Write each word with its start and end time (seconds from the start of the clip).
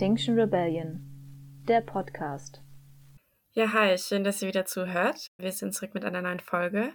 Extinction 0.00 0.40
Rebellion, 0.40 0.98
der 1.68 1.82
Podcast. 1.82 2.62
Ja, 3.52 3.74
hi, 3.74 3.98
schön, 3.98 4.24
dass 4.24 4.40
ihr 4.40 4.48
wieder 4.48 4.64
zuhört. 4.64 5.26
Wir 5.36 5.52
sind 5.52 5.74
zurück 5.74 5.92
mit 5.92 6.06
einer 6.06 6.22
neuen 6.22 6.40
Folge. 6.40 6.94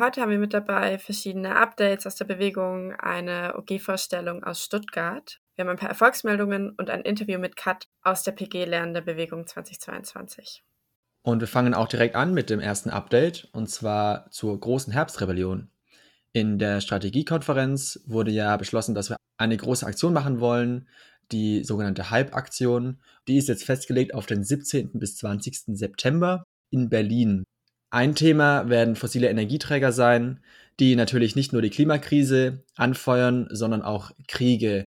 Heute 0.00 0.22
haben 0.22 0.30
wir 0.30 0.38
mit 0.38 0.54
dabei 0.54 0.98
verschiedene 0.98 1.56
Updates 1.56 2.06
aus 2.06 2.14
der 2.14 2.24
Bewegung, 2.24 2.94
eine 2.94 3.54
OG-Vorstellung 3.58 4.44
aus 4.44 4.64
Stuttgart. 4.64 5.40
Wir 5.56 5.62
haben 5.62 5.68
ein 5.72 5.76
paar 5.76 5.90
Erfolgsmeldungen 5.90 6.70
und 6.70 6.88
ein 6.88 7.02
Interview 7.02 7.38
mit 7.38 7.54
Kat 7.54 7.84
aus 8.00 8.22
der 8.22 8.32
PG-Lernende 8.32 9.02
Bewegung 9.02 9.46
2022. 9.46 10.64
Und 11.20 11.40
wir 11.40 11.48
fangen 11.48 11.74
auch 11.74 11.88
direkt 11.88 12.14
an 12.14 12.32
mit 12.32 12.48
dem 12.48 12.60
ersten 12.60 12.88
Update, 12.88 13.46
und 13.52 13.68
zwar 13.68 14.30
zur 14.30 14.58
großen 14.58 14.94
Herbstrebellion. 14.94 15.70
In 16.32 16.58
der 16.58 16.80
Strategiekonferenz 16.80 18.00
wurde 18.06 18.30
ja 18.30 18.56
beschlossen, 18.56 18.94
dass 18.94 19.10
wir 19.10 19.18
eine 19.36 19.58
große 19.58 19.84
Aktion 19.84 20.14
machen 20.14 20.40
wollen, 20.40 20.88
die 21.32 21.64
sogenannte 21.64 22.10
Hype-Aktion. 22.10 22.98
Die 23.26 23.36
ist 23.36 23.48
jetzt 23.48 23.64
festgelegt 23.64 24.14
auf 24.14 24.26
den 24.26 24.44
17. 24.44 24.90
bis 24.94 25.16
20. 25.16 25.76
September 25.76 26.44
in 26.70 26.88
Berlin. 26.88 27.44
Ein 27.90 28.14
Thema 28.14 28.68
werden 28.68 28.96
fossile 28.96 29.28
Energieträger 29.28 29.92
sein, 29.92 30.40
die 30.78 30.94
natürlich 30.94 31.36
nicht 31.36 31.52
nur 31.52 31.62
die 31.62 31.70
Klimakrise 31.70 32.64
anfeuern, 32.76 33.48
sondern 33.50 33.82
auch 33.82 34.12
Kriege. 34.26 34.84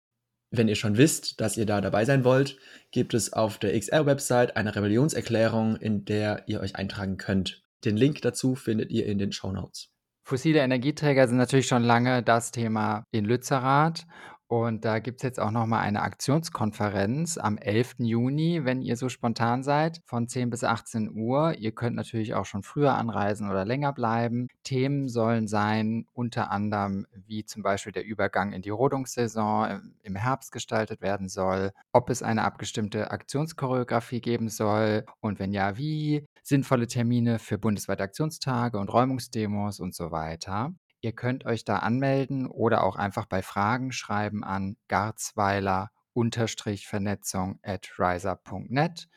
Wenn 0.52 0.68
ihr 0.68 0.74
schon 0.74 0.96
wisst, 0.96 1.40
dass 1.40 1.56
ihr 1.56 1.66
da 1.66 1.80
dabei 1.80 2.04
sein 2.04 2.24
wollt, 2.24 2.58
gibt 2.90 3.14
es 3.14 3.32
auf 3.32 3.58
der 3.58 3.78
XR-Website 3.78 4.56
eine 4.56 4.74
Rebellionserklärung, 4.74 5.76
in 5.76 6.04
der 6.04 6.44
ihr 6.46 6.60
euch 6.60 6.76
eintragen 6.76 7.16
könnt. 7.16 7.62
Den 7.84 7.96
Link 7.96 8.20
dazu 8.22 8.54
findet 8.54 8.90
ihr 8.90 9.06
in 9.06 9.18
den 9.18 9.32
Show 9.32 9.52
Notes. 9.52 9.88
Fossile 10.26 10.60
Energieträger 10.60 11.26
sind 11.26 11.38
natürlich 11.38 11.66
schon 11.66 11.82
lange 11.82 12.22
das 12.22 12.50
Thema 12.52 13.04
in 13.10 13.24
Lützerath. 13.24 14.06
Und 14.50 14.84
da 14.84 14.98
gibt 14.98 15.20
es 15.20 15.22
jetzt 15.22 15.38
auch 15.38 15.52
nochmal 15.52 15.82
eine 15.82 16.02
Aktionskonferenz 16.02 17.38
am 17.38 17.56
11. 17.56 17.98
Juni, 17.98 18.64
wenn 18.64 18.82
ihr 18.82 18.96
so 18.96 19.08
spontan 19.08 19.62
seid, 19.62 20.00
von 20.06 20.26
10 20.26 20.50
bis 20.50 20.64
18 20.64 21.12
Uhr. 21.14 21.54
Ihr 21.54 21.70
könnt 21.70 21.94
natürlich 21.94 22.34
auch 22.34 22.46
schon 22.46 22.64
früher 22.64 22.96
anreisen 22.96 23.48
oder 23.48 23.64
länger 23.64 23.92
bleiben. 23.92 24.48
Themen 24.64 25.08
sollen 25.08 25.46
sein, 25.46 26.04
unter 26.14 26.50
anderem, 26.50 27.06
wie 27.28 27.44
zum 27.44 27.62
Beispiel 27.62 27.92
der 27.92 28.04
Übergang 28.04 28.52
in 28.52 28.60
die 28.60 28.70
Rodungssaison 28.70 29.92
im 30.02 30.16
Herbst 30.16 30.50
gestaltet 30.50 31.00
werden 31.00 31.28
soll, 31.28 31.70
ob 31.92 32.10
es 32.10 32.24
eine 32.24 32.42
abgestimmte 32.42 33.12
Aktionschoreografie 33.12 34.20
geben 34.20 34.48
soll 34.48 35.04
und 35.20 35.38
wenn 35.38 35.52
ja, 35.52 35.76
wie, 35.76 36.26
sinnvolle 36.42 36.88
Termine 36.88 37.38
für 37.38 37.56
bundesweite 37.56 38.02
Aktionstage 38.02 38.80
und 38.80 38.92
Räumungsdemos 38.92 39.78
und 39.78 39.94
so 39.94 40.10
weiter. 40.10 40.72
Ihr 41.02 41.12
könnt 41.12 41.46
euch 41.46 41.64
da 41.64 41.78
anmelden 41.78 42.46
oder 42.46 42.84
auch 42.84 42.96
einfach 42.96 43.24
bei 43.26 43.42
Fragen 43.42 43.92
schreiben 43.92 44.44
an 44.44 44.76
garzweiler-vernetzung 44.88 47.58
at 47.62 47.90
riser.net. 47.98 49.08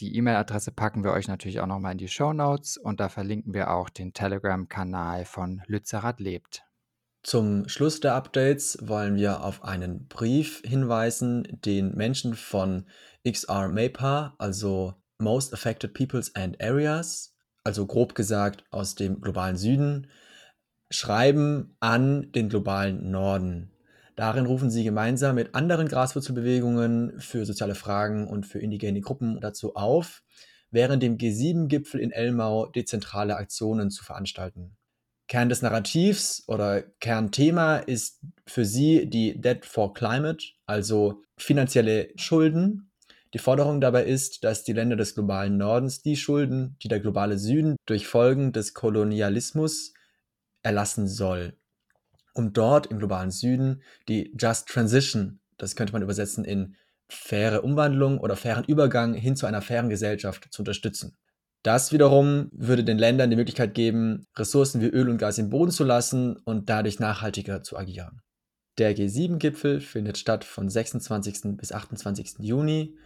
Die 0.00 0.16
E-Mail-Adresse 0.16 0.72
packen 0.72 1.04
wir 1.04 1.12
euch 1.12 1.28
natürlich 1.28 1.60
auch 1.60 1.66
nochmal 1.66 1.92
in 1.92 1.98
die 1.98 2.08
Show 2.08 2.32
Notes 2.32 2.76
und 2.76 2.98
da 3.00 3.08
verlinken 3.08 3.54
wir 3.54 3.70
auch 3.70 3.88
den 3.88 4.12
Telegram-Kanal 4.12 5.24
von 5.24 5.62
Lützerath 5.66 6.20
lebt. 6.20 6.64
Zum 7.22 7.68
Schluss 7.68 8.00
der 8.00 8.14
Updates 8.14 8.76
wollen 8.82 9.16
wir 9.16 9.44
auf 9.44 9.64
einen 9.64 10.08
Brief 10.08 10.60
hinweisen, 10.62 11.48
den 11.64 11.94
Menschen 11.94 12.34
von 12.34 12.86
XR 13.26 13.68
MAPA, 13.68 14.34
also 14.36 14.94
Most 15.18 15.54
Affected 15.54 15.94
Peoples 15.94 16.34
and 16.34 16.60
Areas, 16.60 17.34
also 17.62 17.86
grob 17.86 18.14
gesagt 18.14 18.64
aus 18.70 18.94
dem 18.94 19.22
globalen 19.22 19.56
Süden, 19.56 20.08
schreiben 20.94 21.76
an 21.80 22.30
den 22.32 22.48
globalen 22.48 23.10
Norden. 23.10 23.70
Darin 24.16 24.46
rufen 24.46 24.70
sie 24.70 24.84
gemeinsam 24.84 25.34
mit 25.34 25.54
anderen 25.54 25.88
Graswurzelbewegungen 25.88 27.18
für 27.18 27.44
soziale 27.44 27.74
Fragen 27.74 28.28
und 28.28 28.46
für 28.46 28.60
indigene 28.60 29.00
Gruppen 29.00 29.40
dazu 29.40 29.74
auf, 29.74 30.22
während 30.70 31.02
dem 31.02 31.18
G7-Gipfel 31.18 32.00
in 32.00 32.12
Elmau 32.12 32.66
dezentrale 32.66 33.36
Aktionen 33.36 33.90
zu 33.90 34.04
veranstalten. 34.04 34.76
Kern 35.26 35.48
des 35.48 35.62
Narrativs 35.62 36.44
oder 36.46 36.82
Kernthema 37.00 37.78
ist 37.78 38.20
für 38.46 38.64
sie 38.64 39.08
die 39.08 39.40
Debt 39.40 39.64
for 39.64 39.94
Climate, 39.94 40.44
also 40.66 41.22
finanzielle 41.36 42.10
Schulden. 42.16 42.90
Die 43.32 43.38
Forderung 43.38 43.80
dabei 43.80 44.04
ist, 44.04 44.44
dass 44.44 44.62
die 44.62 44.74
Länder 44.74 44.94
des 44.96 45.14
globalen 45.14 45.56
Nordens 45.56 46.02
die 46.02 46.16
Schulden, 46.16 46.76
die 46.82 46.88
der 46.88 47.00
globale 47.00 47.38
Süden 47.38 47.74
durch 47.86 48.06
Folgen 48.06 48.52
des 48.52 48.74
Kolonialismus 48.74 49.92
erlassen 50.64 51.06
soll, 51.06 51.56
um 52.34 52.52
dort 52.52 52.86
im 52.86 52.98
globalen 52.98 53.30
Süden 53.30 53.82
die 54.08 54.34
Just 54.38 54.68
Transition, 54.68 55.40
das 55.56 55.76
könnte 55.76 55.92
man 55.92 56.02
übersetzen 56.02 56.44
in 56.44 56.74
faire 57.08 57.62
Umwandlung 57.62 58.18
oder 58.18 58.34
fairen 58.34 58.64
Übergang 58.64 59.14
hin 59.14 59.36
zu 59.36 59.46
einer 59.46 59.62
fairen 59.62 59.88
Gesellschaft 59.88 60.48
zu 60.50 60.62
unterstützen. 60.62 61.16
Das 61.62 61.92
wiederum 61.92 62.50
würde 62.52 62.84
den 62.84 62.98
Ländern 62.98 63.30
die 63.30 63.36
Möglichkeit 63.36 63.74
geben, 63.74 64.26
Ressourcen 64.36 64.80
wie 64.80 64.88
Öl 64.88 65.08
und 65.08 65.18
Gas 65.18 65.38
im 65.38 65.48
Boden 65.48 65.70
zu 65.70 65.84
lassen 65.84 66.36
und 66.44 66.68
dadurch 66.68 66.98
nachhaltiger 66.98 67.62
zu 67.62 67.78
agieren. 67.78 68.20
Der 68.76 68.96
G7-Gipfel 68.96 69.80
findet 69.80 70.18
statt 70.18 70.44
von 70.44 70.68
26. 70.68 71.56
bis 71.56 71.72
28. 71.72 72.40
Juni 72.40 72.96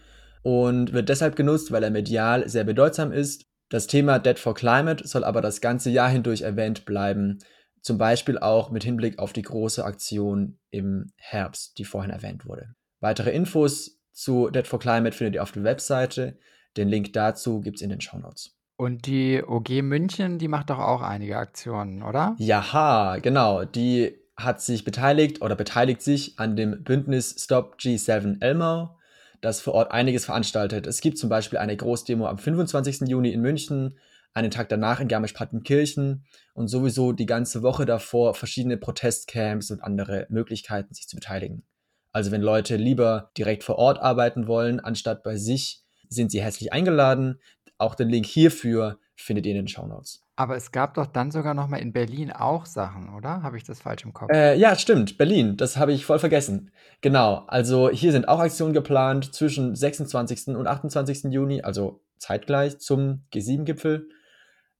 und 0.43 0.93
wird 0.93 1.09
deshalb 1.09 1.37
genutzt, 1.37 1.71
weil 1.71 1.85
er 1.85 1.91
medial 1.91 2.49
sehr 2.49 2.65
bedeutsam 2.65 3.13
ist 3.13 3.48
das 3.69 3.87
Thema 3.87 4.19
Dead 4.19 4.39
for 4.39 4.55
Climate 4.55 5.06
soll 5.06 5.25
aber 5.25 5.41
das 5.41 5.61
ganze 5.61 5.91
Jahr 5.91 6.09
hindurch 6.09 6.43
erwähnt 6.43 6.84
bleiben, 6.84 7.39
zum 7.83 7.99
Beispiel 7.99 8.39
auch 8.39 8.71
mit 8.71 8.84
Hinblick 8.84 9.19
auf 9.19 9.33
die 9.33 9.43
große 9.43 9.84
Aktion 9.84 10.59
im 10.71 11.12
Herbst, 11.17 11.79
die 11.79 11.84
vorhin 11.84 12.11
erwähnt 12.11 12.47
wurde. 12.47 12.75
Weitere 13.01 13.31
Infos 13.31 14.01
zu 14.12 14.51
Dead 14.51 14.67
for 14.67 14.79
Climate 14.79 15.17
findet 15.17 15.37
ihr 15.37 15.43
auf 15.43 15.53
der 15.53 15.65
Webseite. 15.65 16.39
Den 16.77 16.89
Link 16.89 17.12
dazu 17.12 17.61
gibt 17.61 17.77
es 17.77 17.83
in 17.83 17.91
den 17.91 18.01
Show 18.01 18.19
Notes. 18.19 18.56
Und 18.77 19.06
die 19.06 19.43
OG 19.43 19.83
München, 19.83 20.39
die 20.39 20.49
macht 20.49 20.71
doch 20.71 20.79
auch 20.79 21.03
einige 21.03 21.37
Aktionen, 21.37 22.03
oder? 22.03 22.37
Jaha, 22.39 23.19
genau. 23.19 23.65
Die 23.65 24.15
hat 24.37 24.61
sich 24.61 24.85
beteiligt 24.85 25.43
oder 25.43 25.56
beteiligt 25.56 26.00
sich 26.00 26.39
an 26.39 26.56
dem 26.56 26.85
Bündnis 26.85 27.35
Stop 27.39 27.77
G7 27.79 28.41
Elmau 28.41 28.98
das 29.41 29.60
vor 29.60 29.75
Ort 29.75 29.93
einiges 29.93 30.25
veranstaltet. 30.25 30.87
Es 30.87 31.00
gibt 31.00 31.19
zum 31.19 31.28
Beispiel 31.28 31.59
eine 31.59 31.76
Großdemo 31.76 32.26
am 32.26 32.38
25. 32.38 33.09
Juni 33.09 33.31
in 33.32 33.41
München, 33.41 33.99
einen 34.34 34.50
Tag 34.50 34.69
danach 34.69 35.00
in 35.00 35.09
Garmisch-Partenkirchen 35.09 36.25
und 36.54 36.69
sowieso 36.69 37.12
die 37.12 37.26
ganze 37.26 37.62
Woche 37.62 37.87
davor 37.87 38.34
verschiedene 38.34 38.76
Protestcamps 38.76 39.71
und 39.71 39.82
andere 39.82 40.26
Möglichkeiten, 40.31 40.94
sich 40.94 41.09
zu 41.09 41.16
beteiligen. 41.16 41.65
Also 42.12 42.31
wenn 42.31 42.43
Leute 42.43 42.76
lieber 42.76 43.31
direkt 43.37 43.65
vor 43.65 43.76
Ort 43.76 43.99
arbeiten 43.99 44.47
wollen, 44.47 44.81
anstatt 44.81 45.22
bei 45.22 45.37
sich, 45.37 45.84
sind 46.09 46.31
sie 46.31 46.43
herzlich 46.43 46.72
eingeladen. 46.72 47.41
Auch 47.76 47.94
den 47.94 48.09
Link 48.09 48.26
hierfür 48.26 48.99
findet 49.15 49.47
ihr 49.47 49.53
in 49.53 49.59
den 49.59 49.69
Show 49.69 49.87
Notes. 49.87 50.25
Aber 50.38 50.54
es 50.54 50.71
gab 50.71 50.94
doch 50.94 51.06
dann 51.06 51.32
sogar 51.32 51.53
noch 51.53 51.66
mal 51.66 51.78
in 51.78 51.93
Berlin 51.93 52.31
auch 52.31 52.65
Sachen, 52.65 53.12
oder? 53.12 53.43
Habe 53.43 53.56
ich 53.56 53.65
das 53.65 53.81
falsch 53.81 54.04
im 54.04 54.12
Kopf? 54.12 54.31
Äh, 54.31 54.56
ja, 54.56 54.76
stimmt. 54.76 55.19
Berlin. 55.19 55.56
Das 55.56 55.76
habe 55.76 55.93
ich 55.93 56.06
voll 56.06 56.21
vergessen. 56.21 56.71
Genau. 57.00 57.43
Also 57.49 57.91
hier 57.91 58.12
sind 58.12 58.28
auch 58.28 58.38
Aktionen 58.38 58.72
geplant 58.72 59.34
zwischen 59.34 59.75
26. 59.75 60.54
und 60.56 60.69
28. 60.69 61.25
Juni, 61.32 61.62
also 61.62 62.04
zeitgleich 62.19 62.78
zum 62.78 63.25
G7-Gipfel. 63.32 64.10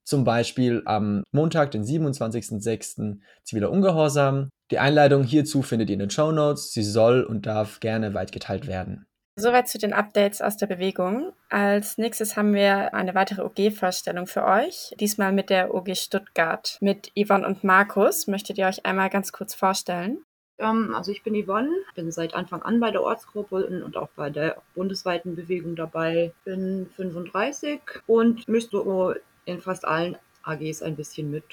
Zum 0.05 0.23
Beispiel 0.23 0.83
am 0.85 1.25
Montag, 1.33 1.73
den 1.73 1.83
27.06. 1.83 3.19
ziviler 3.43 3.73
Ungehorsam. 3.73 4.51
Die 4.71 4.79
Einleitung 4.79 5.25
hierzu 5.25 5.63
findet 5.63 5.91
ihr 5.91 5.95
in 5.95 5.99
den 5.99 6.11
Show 6.11 6.31
Notes. 6.31 6.71
Sie 6.71 6.85
soll 6.85 7.25
und 7.25 7.47
darf 7.47 7.81
gerne 7.81 8.15
weit 8.15 8.31
geteilt 8.31 8.69
werden. 8.69 9.08
Soweit 9.41 9.69
zu 9.69 9.79
den 9.79 9.93
Updates 9.93 10.43
aus 10.43 10.57
der 10.57 10.67
Bewegung. 10.67 11.33
Als 11.49 11.97
nächstes 11.97 12.37
haben 12.37 12.55
wir 12.55 12.93
eine 12.93 13.15
weitere 13.15 13.43
OG-Vorstellung 13.43 14.27
für 14.27 14.45
euch. 14.45 14.93
Diesmal 14.99 15.33
mit 15.33 15.49
der 15.49 15.73
OG 15.73 15.95
Stuttgart. 15.95 16.77
Mit 16.81 17.13
Yvonne 17.17 17.47
und 17.47 17.63
Markus. 17.63 18.27
Möchtet 18.27 18.59
ihr 18.59 18.67
euch 18.67 18.85
einmal 18.85 19.11
ganz 19.11 19.31
kurz 19.31 19.55
vorstellen? 19.55 20.25
Ähm, 20.59 20.93
also 20.93 21.13
ich 21.13 21.23
bin 21.23 21.41
Yvonne, 21.41 21.71
bin 21.95 22.11
seit 22.11 22.35
Anfang 22.35 22.63
an 22.63 22.81
bei 22.81 22.91
der 22.91 23.05
Ortsgruppe 23.05 23.65
und 23.65 23.97
auch 23.97 24.09
bei 24.17 24.29
der 24.29 24.61
bundesweiten 24.75 25.37
Bewegung 25.37 25.77
dabei. 25.77 26.33
Bin 26.45 26.91
35 26.97 27.81
und 28.09 28.49
mische 28.49 29.21
in 29.45 29.61
fast 29.61 29.85
allen 29.85 30.17
AGs 30.43 30.83
ein 30.83 30.97
bisschen 30.97 31.31
mit. 31.31 31.45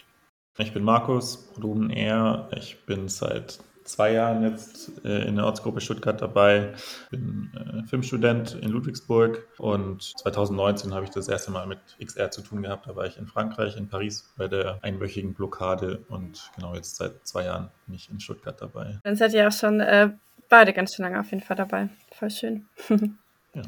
Ich 0.58 0.74
bin 0.74 0.84
Markus, 0.84 1.54
Ruben 1.62 1.92
Ehr. 1.92 2.50
Ich 2.58 2.84
bin 2.88 3.10
seit 3.10 3.60
zwei 3.86 4.12
Jahren 4.12 4.44
jetzt 4.44 4.92
äh, 5.06 5.28
in 5.28 5.36
der 5.36 5.46
Ortsgruppe 5.46 5.80
Stuttgart 5.80 6.22
dabei. 6.22 6.74
Bin 7.12 7.52
äh, 7.56 7.88
Filmstudent 7.88 8.56
in 8.62 8.70
Ludwigsburg 8.70 9.48
und 9.58 10.02
2019 10.20 10.94
habe 10.94 11.06
ich 11.06 11.12
das 11.12 11.28
erste 11.28 11.52
Mal 11.52 11.68
mit 11.68 11.80
XR 12.04 12.32
zu 12.32 12.42
tun 12.42 12.64
gehabt. 12.64 12.88
Da 12.88 12.96
war 12.96 13.06
ich 13.06 13.18
in 13.18 13.28
Frankreich, 13.28 13.78
in 13.78 13.88
Paris 13.88 14.34
bei 14.38 14.48
der 14.48 14.80
einwöchigen 14.82 15.34
Blockade 15.34 16.04
und 16.10 16.52
genau 16.56 16.76
jetzt 16.76 16.98
seit 16.98 17.26
zwei 17.26 17.46
Jahren 17.46 17.70
bin 17.86 17.96
ich 17.96 18.10
in 18.10 18.20
Stuttgart 18.20 18.60
dabei. 18.60 19.00
Dann 19.04 19.16
seid 19.16 19.34
ihr 19.34 19.48
auch 19.48 19.52
schon 19.52 19.80
äh, 19.80 20.10
beide 20.50 20.74
ganz 20.74 20.96
schön 20.96 21.04
lange 21.04 21.20
auf 21.20 21.32
jeden 21.32 21.44
Fall 21.44 21.58
dabei. 21.58 21.90
Voll 22.12 22.32
schön. 22.32 22.66
ja. 23.54 23.62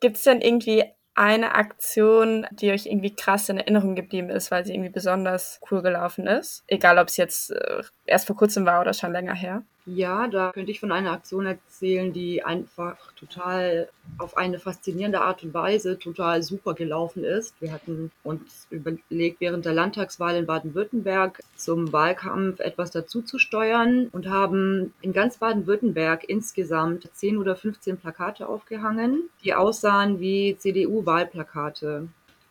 Gibt 0.00 0.16
es 0.16 0.22
denn 0.22 0.40
irgendwie 0.40 0.84
eine 1.18 1.56
Aktion, 1.56 2.46
die 2.52 2.70
euch 2.70 2.86
irgendwie 2.86 3.14
krass 3.14 3.48
in 3.48 3.58
Erinnerung 3.58 3.96
geblieben 3.96 4.30
ist, 4.30 4.50
weil 4.52 4.64
sie 4.64 4.72
irgendwie 4.72 4.90
besonders 4.90 5.60
cool 5.70 5.82
gelaufen 5.82 6.28
ist? 6.28 6.62
Egal, 6.68 6.98
ob 6.98 7.08
es 7.08 7.16
jetzt 7.16 7.50
äh, 7.50 7.82
erst 8.06 8.28
vor 8.28 8.36
kurzem 8.36 8.64
war 8.64 8.80
oder 8.80 8.92
schon 8.92 9.12
länger 9.12 9.34
her. 9.34 9.64
Ja, 9.94 10.28
da 10.28 10.52
könnte 10.52 10.70
ich 10.70 10.80
von 10.80 10.92
einer 10.92 11.12
Aktion 11.12 11.46
erzählen, 11.46 12.12
die 12.12 12.44
einfach 12.44 13.10
total 13.12 13.88
auf 14.18 14.36
eine 14.36 14.58
faszinierende 14.58 15.22
Art 15.22 15.42
und 15.42 15.54
Weise 15.54 15.98
total 15.98 16.42
super 16.42 16.74
gelaufen 16.74 17.24
ist. 17.24 17.54
Wir 17.58 17.72
hatten 17.72 18.10
uns 18.22 18.66
überlegt, 18.68 19.40
während 19.40 19.64
der 19.64 19.72
Landtagswahl 19.72 20.36
in 20.36 20.44
Baden-Württemberg 20.44 21.40
zum 21.56 21.90
Wahlkampf 21.90 22.60
etwas 22.60 22.90
dazu 22.90 23.22
zu 23.22 23.38
steuern 23.38 24.08
und 24.12 24.28
haben 24.28 24.92
in 25.00 25.14
ganz 25.14 25.38
Baden-Württemberg 25.38 26.24
insgesamt 26.28 27.08
10 27.14 27.38
oder 27.38 27.56
15 27.56 27.96
Plakate 27.96 28.46
aufgehangen, 28.46 29.30
die 29.42 29.54
aussahen 29.54 30.20
wie 30.20 30.54
CDU-Wahlplakate 30.58 32.08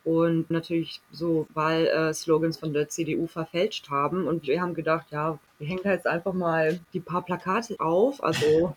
und 0.07 0.50
natürlich 0.50 1.01
so 1.12 1.48
Wahlslogans 1.54 2.57
von 2.57 2.71
der 2.71 2.88
CDU 2.88 3.27
verfälscht 3.27 3.89
haben. 3.89 4.25
Und 4.25 4.48
wir 4.48 4.62
haben 4.62 4.74
gedacht, 4.74 5.07
ja, 5.12 5.38
wir 5.59 5.68
hängen 5.68 5.81
da 5.83 5.92
jetzt 5.92 6.07
einfach 6.07 6.31
mal 6.31 6.80
die 6.94 7.01
paar 7.01 7.25
Plakate 7.25 7.75
auf. 7.80 8.24
Also 8.24 8.74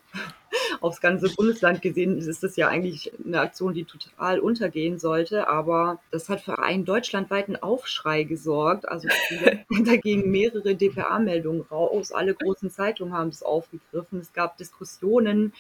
aufs 0.81 1.01
ganze 1.01 1.29
Bundesland 1.35 1.83
gesehen 1.83 2.19
ist 2.19 2.43
das 2.43 2.57
ja 2.57 2.69
eigentlich 2.69 3.13
eine 3.25 3.41
Aktion, 3.41 3.75
die 3.75 3.85
total 3.85 4.41
untergehen 4.41 4.99
sollte. 4.99 5.49
Aber 5.49 6.01
das 6.11 6.29
hat 6.29 6.41
für 6.41 6.59
einen 6.59 6.85
deutschlandweiten 6.85 7.57
Aufschrei 7.57 8.25
gesorgt. 8.25 8.89
Also 8.89 9.09
da 9.85 9.97
gingen 9.97 10.31
mehrere 10.31 10.75
DPA-Meldungen 10.75 11.63
raus. 11.63 12.13
Alle 12.13 12.35
großen 12.35 12.71
Zeitungen 12.71 13.13
haben 13.13 13.29
es 13.29 13.43
aufgegriffen. 13.43 14.21
Es 14.21 14.33
gab 14.33 14.57
Diskussionen 14.57 15.53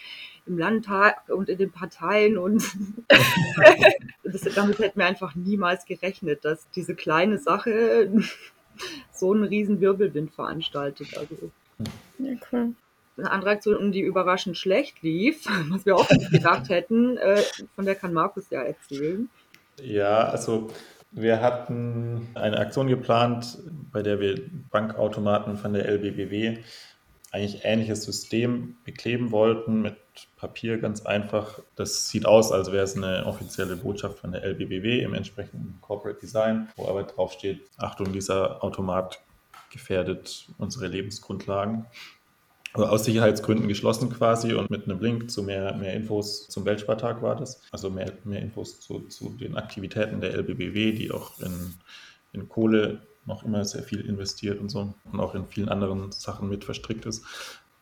im 0.46 0.58
Landtag 0.58 1.28
und 1.28 1.49
in 1.49 1.58
den 1.58 1.70
Parteien 1.70 2.38
und 2.38 2.64
das, 4.25 4.43
damit 4.55 4.78
hätten 4.78 4.99
wir 4.99 5.06
einfach 5.06 5.34
niemals 5.34 5.84
gerechnet, 5.84 6.44
dass 6.44 6.69
diese 6.70 6.94
kleine 6.94 7.38
Sache 7.38 8.11
so 9.12 9.32
einen 9.32 9.44
riesen 9.44 9.81
Wirbelwind 9.81 10.32
veranstaltet. 10.32 11.16
Also, 11.19 11.50
ja, 12.19 12.34
cool. 12.50 12.75
Eine 13.16 13.30
andere 13.30 13.50
Aktion, 13.50 13.92
die 13.92 14.00
überraschend 14.00 14.56
schlecht 14.56 15.02
lief, 15.02 15.46
was 15.70 15.86
wir 15.86 15.96
auch 15.96 16.08
nicht 16.10 16.30
gedacht 16.30 16.68
hätten, 16.68 17.16
äh, 17.16 17.42
von 17.74 17.84
der 17.84 17.94
kann 17.94 18.12
Markus 18.12 18.50
ja 18.50 18.62
erzählen. 18.62 19.28
Ja, 19.82 20.28
also 20.28 20.70
wir 21.12 21.40
hatten 21.40 22.28
eine 22.34 22.58
Aktion 22.58 22.86
geplant, 22.86 23.58
bei 23.92 24.02
der 24.02 24.20
wir 24.20 24.40
Bankautomaten 24.70 25.56
von 25.56 25.72
der 25.72 25.88
LBBW 25.88 26.58
eigentlich 27.32 27.64
ähnliches 27.64 28.02
System 28.04 28.76
bekleben 28.84 29.30
wollten 29.30 29.82
mit 29.82 29.96
Papier 30.36 30.78
ganz 30.78 31.06
einfach. 31.06 31.60
Das 31.76 32.08
sieht 32.08 32.26
aus, 32.26 32.50
als 32.50 32.72
wäre 32.72 32.84
es 32.84 32.96
eine 32.96 33.24
offizielle 33.26 33.76
Botschaft 33.76 34.18
von 34.18 34.32
der 34.32 34.42
LBBW 34.42 35.00
im 35.00 35.14
entsprechenden 35.14 35.78
Corporate 35.80 36.20
Design, 36.20 36.68
wo 36.76 36.88
aber 36.88 37.04
drauf 37.04 37.32
steht, 37.32 37.62
Achtung, 37.78 38.12
dieser 38.12 38.62
Automat 38.64 39.20
gefährdet 39.70 40.48
unsere 40.58 40.88
Lebensgrundlagen. 40.88 41.86
Also 42.72 42.87
aus 42.87 43.05
Sicherheitsgründen 43.05 43.67
geschlossen 43.69 44.11
quasi 44.11 44.55
und 44.55 44.70
mit 44.70 44.84
einem 44.84 45.00
Link 45.00 45.31
zu 45.31 45.43
mehr, 45.43 45.75
mehr 45.76 45.94
Infos 45.94 46.49
zum 46.49 46.64
Weltspartag 46.64 47.20
war 47.22 47.34
das. 47.34 47.62
Also 47.72 47.90
mehr, 47.90 48.12
mehr 48.25 48.40
Infos 48.40 48.81
zu, 48.81 49.00
zu 49.08 49.31
den 49.31 49.56
Aktivitäten 49.56 50.20
der 50.20 50.34
LBBW, 50.34 50.93
die 50.93 51.11
auch 51.11 51.38
in, 51.40 51.75
in 52.32 52.49
Kohle 52.49 53.00
noch 53.26 53.43
immer 53.44 53.64
sehr 53.64 53.82
viel 53.82 54.00
investiert 54.00 54.61
und 54.61 54.70
so 54.70 54.94
und 55.12 55.20
auch 55.20 55.34
in 55.34 55.46
vielen 55.46 55.69
anderen 55.69 56.12
Sachen 56.12 56.49
mit 56.49 56.64
verstrickt 56.64 57.06
ist. 57.06 57.25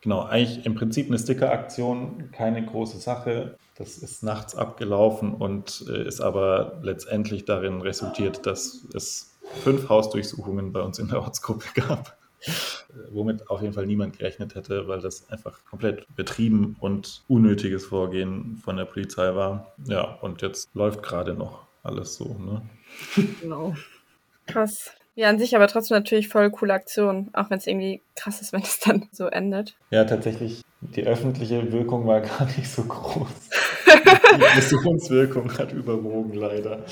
Genau, 0.01 0.23
eigentlich 0.23 0.65
im 0.65 0.75
Prinzip 0.75 1.07
eine 1.07 1.19
Sticker-Aktion, 1.19 2.31
keine 2.31 2.65
große 2.65 2.97
Sache. 2.97 3.57
Das 3.75 3.97
ist 3.97 4.23
nachts 4.23 4.55
abgelaufen 4.55 5.33
und 5.33 5.85
äh, 5.89 6.07
ist 6.07 6.21
aber 6.21 6.79
letztendlich 6.83 7.45
darin 7.45 7.81
resultiert, 7.81 8.45
dass 8.45 8.85
es 8.93 9.37
fünf 9.63 9.89
Hausdurchsuchungen 9.89 10.71
bei 10.71 10.81
uns 10.81 10.99
in 10.99 11.09
der 11.09 11.21
Ortsgruppe 11.21 11.65
gab. 11.75 12.17
Äh, 12.47 12.51
womit 13.11 13.49
auf 13.49 13.61
jeden 13.61 13.73
Fall 13.73 13.85
niemand 13.85 14.17
gerechnet 14.17 14.55
hätte, 14.55 14.87
weil 14.87 15.01
das 15.01 15.29
einfach 15.29 15.63
komplett 15.65 16.05
betrieben 16.15 16.75
und 16.79 17.23
unnötiges 17.27 17.85
Vorgehen 17.85 18.57
von 18.63 18.77
der 18.77 18.85
Polizei 18.85 19.35
war. 19.35 19.73
Ja, 19.85 20.03
und 20.21 20.41
jetzt 20.41 20.73
läuft 20.73 21.03
gerade 21.03 21.33
noch 21.33 21.67
alles 21.83 22.15
so. 22.15 22.35
Ne? 22.39 22.61
Genau. 23.41 23.75
Krass. 24.45 24.91
Ja, 25.15 25.27
an 25.27 25.37
sich 25.37 25.55
aber 25.55 25.67
trotzdem 25.67 25.97
natürlich 25.97 26.29
voll 26.29 26.49
coole 26.49 26.73
Aktion, 26.73 27.29
auch 27.33 27.49
wenn 27.49 27.57
es 27.57 27.67
irgendwie 27.67 28.01
krass 28.15 28.41
ist, 28.41 28.53
wenn 28.53 28.61
es 28.61 28.79
dann 28.79 29.09
so 29.11 29.27
endet. 29.27 29.75
Ja, 29.91 30.05
tatsächlich, 30.05 30.61
die 30.81 31.03
öffentliche 31.03 31.71
Wirkung 31.71 32.07
war 32.07 32.21
gar 32.21 32.45
nicht 32.45 32.69
so 32.69 32.83
groß. 32.83 33.27
die 34.35 34.55
Missionswirkung 34.55 35.57
hat 35.57 35.73
überwogen, 35.73 36.33
leider. 36.33 36.85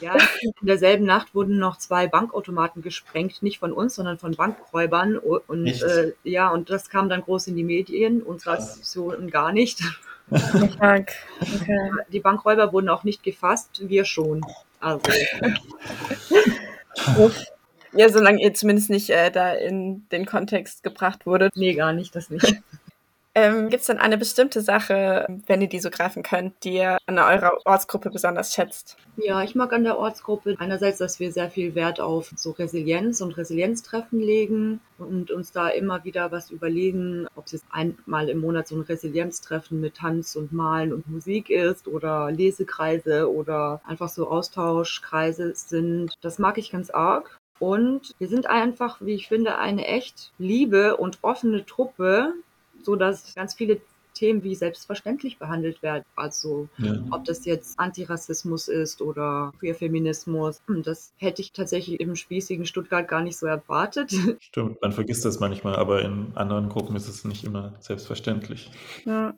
Ja, 0.00 0.16
in 0.40 0.66
derselben 0.66 1.04
Nacht 1.04 1.34
wurden 1.34 1.58
noch 1.58 1.78
zwei 1.78 2.06
Bankautomaten 2.06 2.82
gesprengt, 2.82 3.42
nicht 3.42 3.58
von 3.58 3.72
uns, 3.72 3.94
sondern 3.94 4.18
von 4.18 4.34
Bankräubern. 4.34 5.16
Und 5.16 5.66
äh, 5.66 6.12
ja, 6.24 6.50
und 6.50 6.70
das 6.70 6.88
kam 6.88 7.08
dann 7.08 7.22
groß 7.22 7.48
in 7.48 7.56
die 7.56 7.64
Medien, 7.64 8.22
unsere 8.22 8.58
Aktion 8.58 9.30
gar 9.30 9.52
nicht. 9.52 9.80
Okay. 10.30 11.06
Die 12.12 12.20
Bankräuber 12.20 12.72
wurden 12.72 12.88
auch 12.88 13.04
nicht 13.04 13.22
gefasst, 13.22 13.88
wir 13.88 14.04
schon. 14.04 14.40
Also. 14.80 15.10
Ja, 17.96 18.08
solange 18.08 18.42
ihr 18.42 18.52
zumindest 18.54 18.90
nicht 18.90 19.10
äh, 19.10 19.30
da 19.30 19.52
in 19.52 20.08
den 20.10 20.26
Kontext 20.26 20.82
gebracht 20.82 21.26
wurdet. 21.26 21.56
Nee, 21.56 21.74
gar 21.74 21.92
nicht, 21.92 22.16
das 22.16 22.28
nicht. 22.28 22.56
Ähm, 23.36 23.68
Gibt 23.68 23.80
es 23.80 23.88
denn 23.88 23.98
eine 23.98 24.16
bestimmte 24.16 24.60
Sache, 24.60 25.26
wenn 25.46 25.60
ihr 25.60 25.68
die 25.68 25.80
so 25.80 25.90
greifen 25.90 26.22
könnt, 26.22 26.54
die 26.62 26.74
ihr 26.74 26.98
an 27.06 27.18
eurer 27.18 27.58
Ortsgruppe 27.64 28.10
besonders 28.10 28.54
schätzt? 28.54 28.96
Ja, 29.16 29.42
ich 29.42 29.56
mag 29.56 29.72
an 29.72 29.82
der 29.82 29.98
Ortsgruppe 29.98 30.54
einerseits, 30.58 30.98
dass 30.98 31.18
wir 31.18 31.32
sehr 31.32 31.50
viel 31.50 31.74
Wert 31.74 32.00
auf 32.00 32.30
so 32.36 32.52
Resilienz 32.52 33.20
und 33.20 33.36
Resilienztreffen 33.36 34.20
legen 34.20 34.80
und 34.98 35.32
uns 35.32 35.50
da 35.50 35.68
immer 35.68 36.04
wieder 36.04 36.30
was 36.30 36.50
überlegen, 36.50 37.26
ob 37.34 37.46
es 37.46 37.52
jetzt 37.52 37.66
einmal 37.72 38.28
im 38.28 38.38
Monat 38.38 38.68
so 38.68 38.76
ein 38.76 38.82
Resilienztreffen 38.82 39.80
mit 39.80 39.96
Tanz 39.96 40.36
und 40.36 40.52
Malen 40.52 40.92
und 40.92 41.08
Musik 41.08 41.50
ist 41.50 41.88
oder 41.88 42.30
Lesekreise 42.30 43.32
oder 43.32 43.80
einfach 43.84 44.08
so 44.08 44.28
Austauschkreise 44.28 45.54
sind. 45.56 46.14
Das 46.20 46.38
mag 46.38 46.56
ich 46.56 46.70
ganz 46.70 46.90
arg. 46.90 47.36
Und 47.58 48.14
wir 48.18 48.28
sind 48.28 48.46
einfach, 48.46 49.00
wie 49.00 49.14
ich 49.14 49.28
finde, 49.28 49.58
eine 49.58 49.86
echt 49.86 50.32
liebe 50.38 50.96
und 50.96 51.18
offene 51.22 51.64
Truppe, 51.64 52.34
so 52.84 52.96
dass 52.96 53.34
ganz 53.34 53.54
viele 53.54 53.80
Themen 54.14 54.42
wie 54.42 54.54
selbstverständlich 54.54 55.38
behandelt 55.38 55.82
werden. 55.82 56.04
Also 56.16 56.68
ja. 56.78 56.94
ob 57.10 57.24
das 57.24 57.44
jetzt 57.44 57.78
Antirassismus 57.78 58.68
ist 58.68 59.02
oder 59.02 59.52
Queerfeminismus. 59.58 60.62
Das 60.84 61.12
hätte 61.16 61.42
ich 61.42 61.52
tatsächlich 61.52 62.00
im 62.00 62.16
spießigen 62.16 62.64
Stuttgart 62.64 63.06
gar 63.06 63.22
nicht 63.22 63.36
so 63.36 63.46
erwartet. 63.46 64.12
Stimmt, 64.40 64.80
man 64.80 64.92
vergisst 64.92 65.24
das 65.24 65.40
manchmal, 65.40 65.76
aber 65.76 66.02
in 66.02 66.32
anderen 66.36 66.68
Gruppen 66.68 66.96
ist 66.96 67.08
es 67.08 67.24
nicht 67.24 67.44
immer 67.44 67.74
selbstverständlich. 67.80 68.70
Ja. 69.04 69.34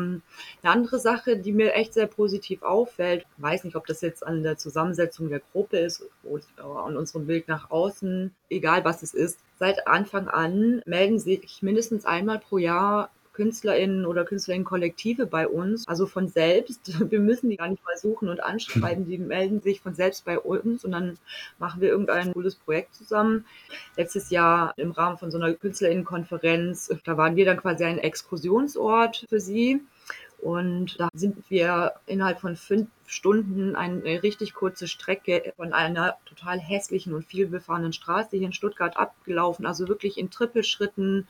Eine 0.00 0.22
andere 0.62 1.00
Sache, 1.00 1.36
die 1.36 1.52
mir 1.52 1.74
echt 1.74 1.92
sehr 1.92 2.06
positiv 2.06 2.62
auffällt, 2.62 3.26
weiß 3.38 3.64
nicht, 3.64 3.74
ob 3.74 3.84
das 3.86 4.00
jetzt 4.00 4.24
an 4.24 4.44
der 4.44 4.56
Zusammensetzung 4.56 5.28
der 5.28 5.40
Gruppe 5.52 5.78
ist 5.78 6.04
oder 6.22 6.44
an 6.84 6.96
unserem 6.96 7.26
Bild 7.26 7.48
nach 7.48 7.72
außen, 7.72 8.32
egal 8.48 8.84
was 8.84 9.02
es 9.02 9.12
ist. 9.12 9.40
Seit 9.58 9.88
Anfang 9.88 10.28
an 10.28 10.82
melden 10.86 11.18
sich 11.18 11.62
mindestens 11.62 12.04
einmal 12.04 12.38
pro 12.38 12.58
Jahr 12.58 13.10
KünstlerInnen 13.38 14.04
oder 14.04 14.24
KünstlerInnen-Kollektive 14.24 15.26
bei 15.26 15.46
uns, 15.46 15.86
also 15.86 16.06
von 16.06 16.26
selbst. 16.26 16.80
Wir 17.10 17.20
müssen 17.20 17.48
die 17.50 17.56
gar 17.56 17.68
nicht 17.68 17.84
mal 17.84 17.96
suchen 17.96 18.28
und 18.28 18.42
anschreiben, 18.42 19.06
die 19.06 19.16
melden 19.16 19.60
sich 19.60 19.80
von 19.80 19.94
selbst 19.94 20.24
bei 20.24 20.40
uns 20.40 20.84
und 20.84 20.90
dann 20.90 21.18
machen 21.60 21.80
wir 21.80 21.88
irgendein 21.88 22.32
cooles 22.32 22.56
Projekt 22.56 22.96
zusammen. 22.96 23.44
Letztes 23.96 24.30
Jahr 24.30 24.74
im 24.76 24.90
Rahmen 24.90 25.18
von 25.18 25.30
so 25.30 25.38
einer 25.38 25.54
KünstlerInnen-Konferenz, 25.54 26.92
da 27.04 27.16
waren 27.16 27.36
wir 27.36 27.44
dann 27.44 27.58
quasi 27.58 27.84
ein 27.84 27.98
Exkursionsort 27.98 29.24
für 29.28 29.38
sie. 29.38 29.80
Und 30.38 31.00
da 31.00 31.08
sind 31.14 31.50
wir 31.50 31.94
innerhalb 32.06 32.40
von 32.40 32.54
fünf 32.54 32.88
Stunden 33.06 33.74
eine 33.74 34.22
richtig 34.22 34.54
kurze 34.54 34.86
Strecke 34.86 35.52
von 35.56 35.72
einer 35.72 36.16
total 36.26 36.60
hässlichen 36.60 37.12
und 37.12 37.24
vielbefahrenen 37.24 37.92
Straße 37.92 38.36
hier 38.36 38.46
in 38.46 38.52
Stuttgart 38.52 38.96
abgelaufen. 38.96 39.66
Also 39.66 39.88
wirklich 39.88 40.16
in 40.16 40.30
Trippelschritten 40.30 41.26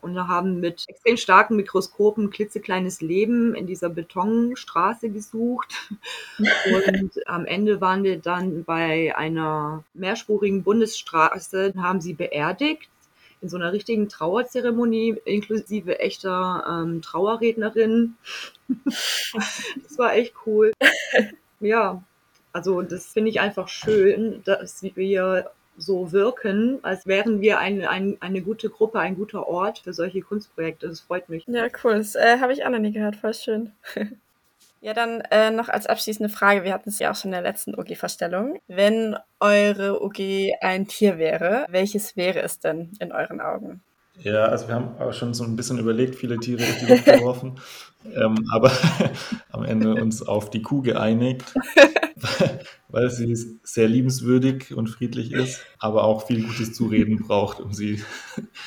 und 0.00 0.28
haben 0.28 0.60
mit 0.60 0.84
extrem 0.88 1.16
starken 1.16 1.56
Mikroskopen 1.56 2.30
klitzekleines 2.30 3.00
Leben 3.00 3.54
in 3.54 3.66
dieser 3.66 3.88
Betonstraße 3.88 5.10
gesucht. 5.10 5.74
Und 6.38 7.28
am 7.28 7.46
Ende 7.46 7.80
waren 7.80 8.04
wir 8.04 8.18
dann 8.18 8.64
bei 8.64 9.16
einer 9.16 9.84
mehrspurigen 9.94 10.62
Bundesstraße, 10.62 11.74
haben 11.76 12.00
sie 12.00 12.14
beerdigt 12.14 12.88
in 13.40 13.48
so 13.48 13.56
einer 13.56 13.72
richtigen 13.72 14.08
Trauerzeremonie 14.08 15.16
inklusive 15.24 16.00
echter 16.00 16.64
ähm, 16.68 17.02
Trauerrednerin. 17.02 18.16
das 18.84 19.96
war 19.96 20.14
echt 20.14 20.34
cool. 20.46 20.72
Ja, 21.60 22.02
also 22.52 22.82
das 22.82 23.06
finde 23.06 23.30
ich 23.30 23.40
einfach 23.40 23.68
schön, 23.68 24.42
dass 24.44 24.82
wir 24.82 25.50
so 25.78 26.12
wirken, 26.12 26.80
als 26.82 27.06
wären 27.06 27.40
wir 27.40 27.58
eine, 27.58 27.88
ein, 27.88 28.16
eine 28.20 28.42
gute 28.42 28.68
Gruppe, 28.68 28.98
ein 28.98 29.16
guter 29.16 29.46
Ort 29.48 29.78
für 29.78 29.92
solche 29.92 30.20
Kunstprojekte. 30.20 30.88
Das 30.88 31.00
freut 31.00 31.28
mich. 31.28 31.44
Ja, 31.46 31.68
cool. 31.82 31.94
Das 31.94 32.14
äh, 32.14 32.38
habe 32.40 32.52
ich 32.52 32.64
auch 32.64 32.70
noch 32.70 32.78
nie 32.78 32.92
gehört. 32.92 33.16
Voll 33.16 33.34
schön. 33.34 33.72
ja, 34.80 34.92
dann 34.92 35.20
äh, 35.30 35.50
noch 35.50 35.68
als 35.68 35.86
abschließende 35.86 36.28
Frage. 36.28 36.64
Wir 36.64 36.74
hatten 36.74 36.90
es 36.90 36.98
ja 36.98 37.10
auch 37.10 37.16
schon 37.16 37.30
in 37.30 37.42
der 37.42 37.42
letzten 37.42 37.74
OG-Vorstellung. 37.74 38.58
Wenn 38.66 39.16
eure 39.40 40.02
OG 40.02 40.18
ein 40.60 40.88
Tier 40.88 41.18
wäre, 41.18 41.66
welches 41.68 42.16
wäre 42.16 42.40
es 42.40 42.58
denn 42.58 42.92
in 42.98 43.12
euren 43.12 43.40
Augen? 43.40 43.82
Ja, 44.20 44.46
also 44.46 44.68
wir 44.68 44.74
haben 44.74 44.96
auch 44.98 45.12
schon 45.12 45.32
so 45.34 45.44
ein 45.44 45.56
bisschen 45.56 45.78
überlegt, 45.78 46.16
viele 46.16 46.38
Tiere 46.38 46.62
in 46.62 46.86
die 46.86 46.92
Luft 46.92 47.04
geworfen, 47.06 47.60
ähm, 48.04 48.36
aber 48.52 48.72
am 49.50 49.64
Ende 49.64 49.94
uns 49.94 50.22
auf 50.22 50.50
die 50.50 50.62
Kuh 50.62 50.82
geeinigt, 50.82 51.54
weil 52.88 53.10
sie 53.10 53.36
sehr 53.62 53.88
liebenswürdig 53.88 54.74
und 54.74 54.88
friedlich 54.88 55.32
ist, 55.32 55.62
aber 55.78 56.04
auch 56.04 56.26
viel 56.26 56.42
gutes 56.44 56.72
Zureden 56.74 57.18
braucht, 57.18 57.60
um 57.60 57.72
sie 57.72 57.98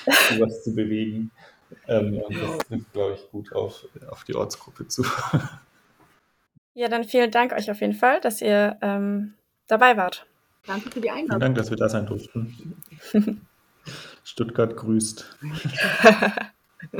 zu 0.05 0.39
was 0.39 0.63
zu 0.63 0.73
bewegen. 0.73 1.31
Ähm, 1.87 2.17
und 2.17 2.35
das 2.35 2.57
trifft, 2.67 2.93
glaube 2.93 3.15
ich, 3.15 3.31
gut 3.31 3.53
auf, 3.53 3.85
auf 4.09 4.23
die 4.23 4.35
Ortsgruppe 4.35 4.87
zu. 4.87 5.05
Ja, 6.73 6.87
dann 6.87 7.03
vielen 7.03 7.31
Dank 7.31 7.53
euch 7.53 7.69
auf 7.69 7.81
jeden 7.81 7.93
Fall, 7.93 8.21
dass 8.21 8.41
ihr 8.41 8.77
ähm, 8.81 9.33
dabei 9.67 9.97
wart. 9.97 10.25
Danke 10.65 10.91
für 10.91 11.01
die 11.01 11.09
Einladung. 11.09 11.29
Vielen 11.29 11.39
Dank, 11.39 11.55
dass 11.55 11.69
wir 11.69 11.77
da 11.77 11.89
sein 11.89 12.05
durften. 12.05 13.47
Stuttgart 14.31 14.77
grüßt. 14.77 15.37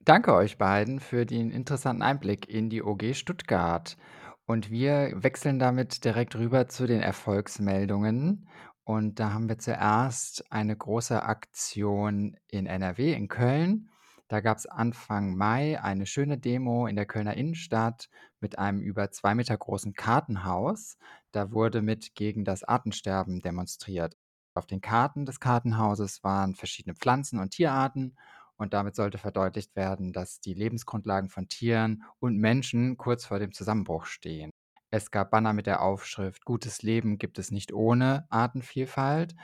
Danke 0.00 0.32
euch 0.32 0.56
beiden 0.56 1.00
für 1.00 1.26
den 1.26 1.50
interessanten 1.50 2.02
Einblick 2.02 2.48
in 2.48 2.70
die 2.70 2.82
OG 2.82 3.14
Stuttgart. 3.14 3.98
Und 4.46 4.70
wir 4.70 5.12
wechseln 5.16 5.58
damit 5.58 6.06
direkt 6.06 6.34
rüber 6.34 6.66
zu 6.66 6.86
den 6.86 7.02
Erfolgsmeldungen. 7.02 8.48
Und 8.84 9.20
da 9.20 9.34
haben 9.34 9.50
wir 9.50 9.58
zuerst 9.58 10.50
eine 10.50 10.74
große 10.74 11.22
Aktion 11.22 12.38
in 12.46 12.64
NRW, 12.64 13.12
in 13.12 13.28
Köln. 13.28 13.90
Da 14.28 14.40
gab 14.40 14.56
es 14.56 14.64
Anfang 14.64 15.36
Mai 15.36 15.78
eine 15.78 16.06
schöne 16.06 16.38
Demo 16.38 16.86
in 16.86 16.96
der 16.96 17.04
Kölner 17.04 17.36
Innenstadt 17.36 18.08
mit 18.40 18.58
einem 18.58 18.80
über 18.80 19.10
zwei 19.10 19.34
Meter 19.34 19.58
großen 19.58 19.92
Kartenhaus. 19.92 20.96
Da 21.32 21.52
wurde 21.52 21.82
mit 21.82 22.14
gegen 22.14 22.46
das 22.46 22.64
Artensterben 22.64 23.40
demonstriert. 23.40 24.16
Auf 24.58 24.66
den 24.66 24.80
Karten 24.80 25.24
des 25.24 25.38
Kartenhauses 25.40 26.24
waren 26.24 26.56
verschiedene 26.56 26.94
Pflanzen 26.96 27.38
und 27.38 27.50
Tierarten 27.52 28.16
und 28.56 28.74
damit 28.74 28.96
sollte 28.96 29.16
verdeutlicht 29.16 29.76
werden, 29.76 30.12
dass 30.12 30.40
die 30.40 30.52
Lebensgrundlagen 30.52 31.30
von 31.30 31.48
Tieren 31.48 32.02
und 32.18 32.36
Menschen 32.36 32.96
kurz 32.96 33.24
vor 33.24 33.38
dem 33.38 33.52
Zusammenbruch 33.52 34.06
stehen. 34.06 34.50
Es 34.90 35.12
gab 35.12 35.30
Banner 35.30 35.52
mit 35.52 35.66
der 35.66 35.80
Aufschrift 35.82 36.44
Gutes 36.44 36.82
Leben 36.82 37.18
gibt 37.18 37.38
es 37.38 37.52
nicht 37.52 37.72
ohne 37.72 38.26
Artenvielfalt, 38.30 39.36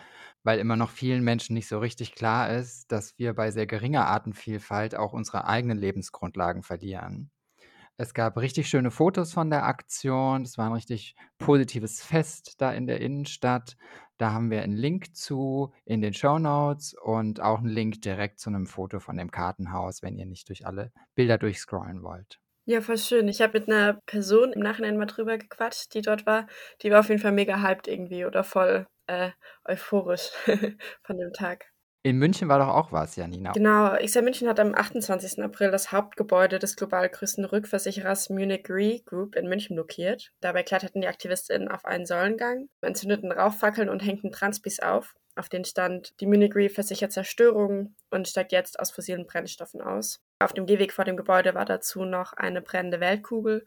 weil 0.43 0.59
immer 0.59 0.75
noch 0.77 0.91
vielen 0.91 1.23
Menschen 1.23 1.55
nicht 1.55 1.69
so 1.69 1.79
richtig 1.79 2.15
klar 2.17 2.51
ist, 2.51 2.91
dass 2.91 3.17
wir 3.19 3.35
bei 3.35 3.53
sehr 3.53 3.67
geringer 3.69 4.07
Artenvielfalt 4.07 4.97
auch 4.97 5.13
unsere 5.13 5.47
eigenen 5.47 5.79
Lebensgrundlagen 5.79 6.65
verlieren. 6.65 7.31
Es 7.97 8.13
gab 8.15 8.37
richtig 8.39 8.69
schöne 8.69 8.91
Fotos 8.91 9.33
von 9.33 9.51
der 9.51 9.65
Aktion. 9.67 10.43
Es 10.43 10.59
war 10.59 10.67
ein 10.67 10.73
richtig 10.73 11.15
positives 11.39 12.03
Fest 12.03 12.61
da 12.61 12.73
in 12.73 12.87
der 12.87 13.01
Innenstadt. 13.01 13.77
Da 14.19 14.33
haben 14.33 14.51
wir 14.51 14.63
einen 14.63 14.77
Link 14.77 15.17
zu 15.17 15.73
in 15.85 16.01
den 16.01 16.15
Show 16.15 16.39
Notes 16.39 16.95
und 16.95 17.41
auch 17.41 17.59
einen 17.59 17.69
Link 17.69 18.03
direkt 18.03 18.39
zu 18.39 18.51
einem 18.51 18.67
Foto 18.67 19.01
von 19.01 19.17
dem 19.17 19.31
Kartenhaus, 19.31 20.03
wenn 20.03 20.17
ihr 20.17 20.27
nicht 20.27 20.49
durch 20.49 20.67
alle 20.67 20.93
Bilder 21.15 21.39
durchscrollen 21.39 22.03
wollt. 22.03 22.39
Ja, 22.67 22.81
voll 22.81 22.97
schön. 22.97 23.29
Ich 23.29 23.43
habe 23.43 23.59
mit 23.59 23.69
einer 23.69 24.01
Person 24.07 24.53
im 24.53 24.61
Nachhinein 24.61 24.97
mal 24.97 25.05
drüber 25.07 25.37
gequatscht, 25.37 25.93
die 25.93 26.01
dort 26.01 26.25
war. 26.25 26.47
Die 26.83 26.91
war 26.91 27.01
auf 27.01 27.09
jeden 27.11 27.21
Fall 27.21 27.33
mega 27.33 27.61
hyped 27.61 27.89
irgendwie 27.89 28.25
oder 28.25 28.43
voll 28.43 28.87
äh, 29.07 29.31
euphorisch 29.67 30.31
von 31.03 31.19
dem 31.19 31.33
Tag. 31.35 31.74
In 32.07 32.19
München 32.19 32.51
war 32.51 32.59
doch 32.59 32.69
auch 32.69 32.93
was, 32.93 33.17
Janina. 33.17 33.53
Genau, 33.53 33.97
XR 33.97 34.21
München 34.21 34.47
hat 34.47 34.61
am 34.61 34.75
28. 34.75 35.43
April 35.43 35.71
das 35.71 35.91
Hauptgebäude 35.91 36.59
des 36.59 36.77
global 36.77 37.09
größten 37.09 37.47
Rückversicherers 37.47 38.29
Munich 38.29 38.69
Re 38.69 39.01
Group 39.07 39.35
in 39.37 39.49
München 39.49 39.75
blockiert. 39.75 40.31
Dabei 40.43 40.65
kletterten 40.65 41.01
die 41.01 41.09
AktivistInnen 41.09 41.69
auf 41.69 41.87
einen 41.87 42.05
Säulengang, 42.05 42.69
entzündeten 42.83 43.33
Rauchfackeln 43.33 43.89
und 43.89 44.01
hängten 44.01 44.33
Transpis 44.33 44.81
auf. 44.81 45.17
Auf 45.35 45.49
den 45.49 45.65
stand, 45.65 46.21
die 46.21 46.27
Munich 46.27 46.55
Re 46.55 46.69
versichert 46.69 47.11
Zerstörung 47.11 47.95
und 48.11 48.29
steigt 48.29 48.53
jetzt 48.53 48.79
aus 48.79 48.91
fossilen 48.91 49.25
Brennstoffen 49.25 49.81
aus. 49.81 50.23
Auf 50.41 50.53
dem 50.53 50.67
Gehweg 50.67 50.93
vor 50.93 51.07
dem 51.07 51.17
Gebäude 51.17 51.55
war 51.55 51.65
dazu 51.65 52.05
noch 52.05 52.35
eine 52.35 52.61
brennende 52.61 53.01
Weltkugel 53.01 53.65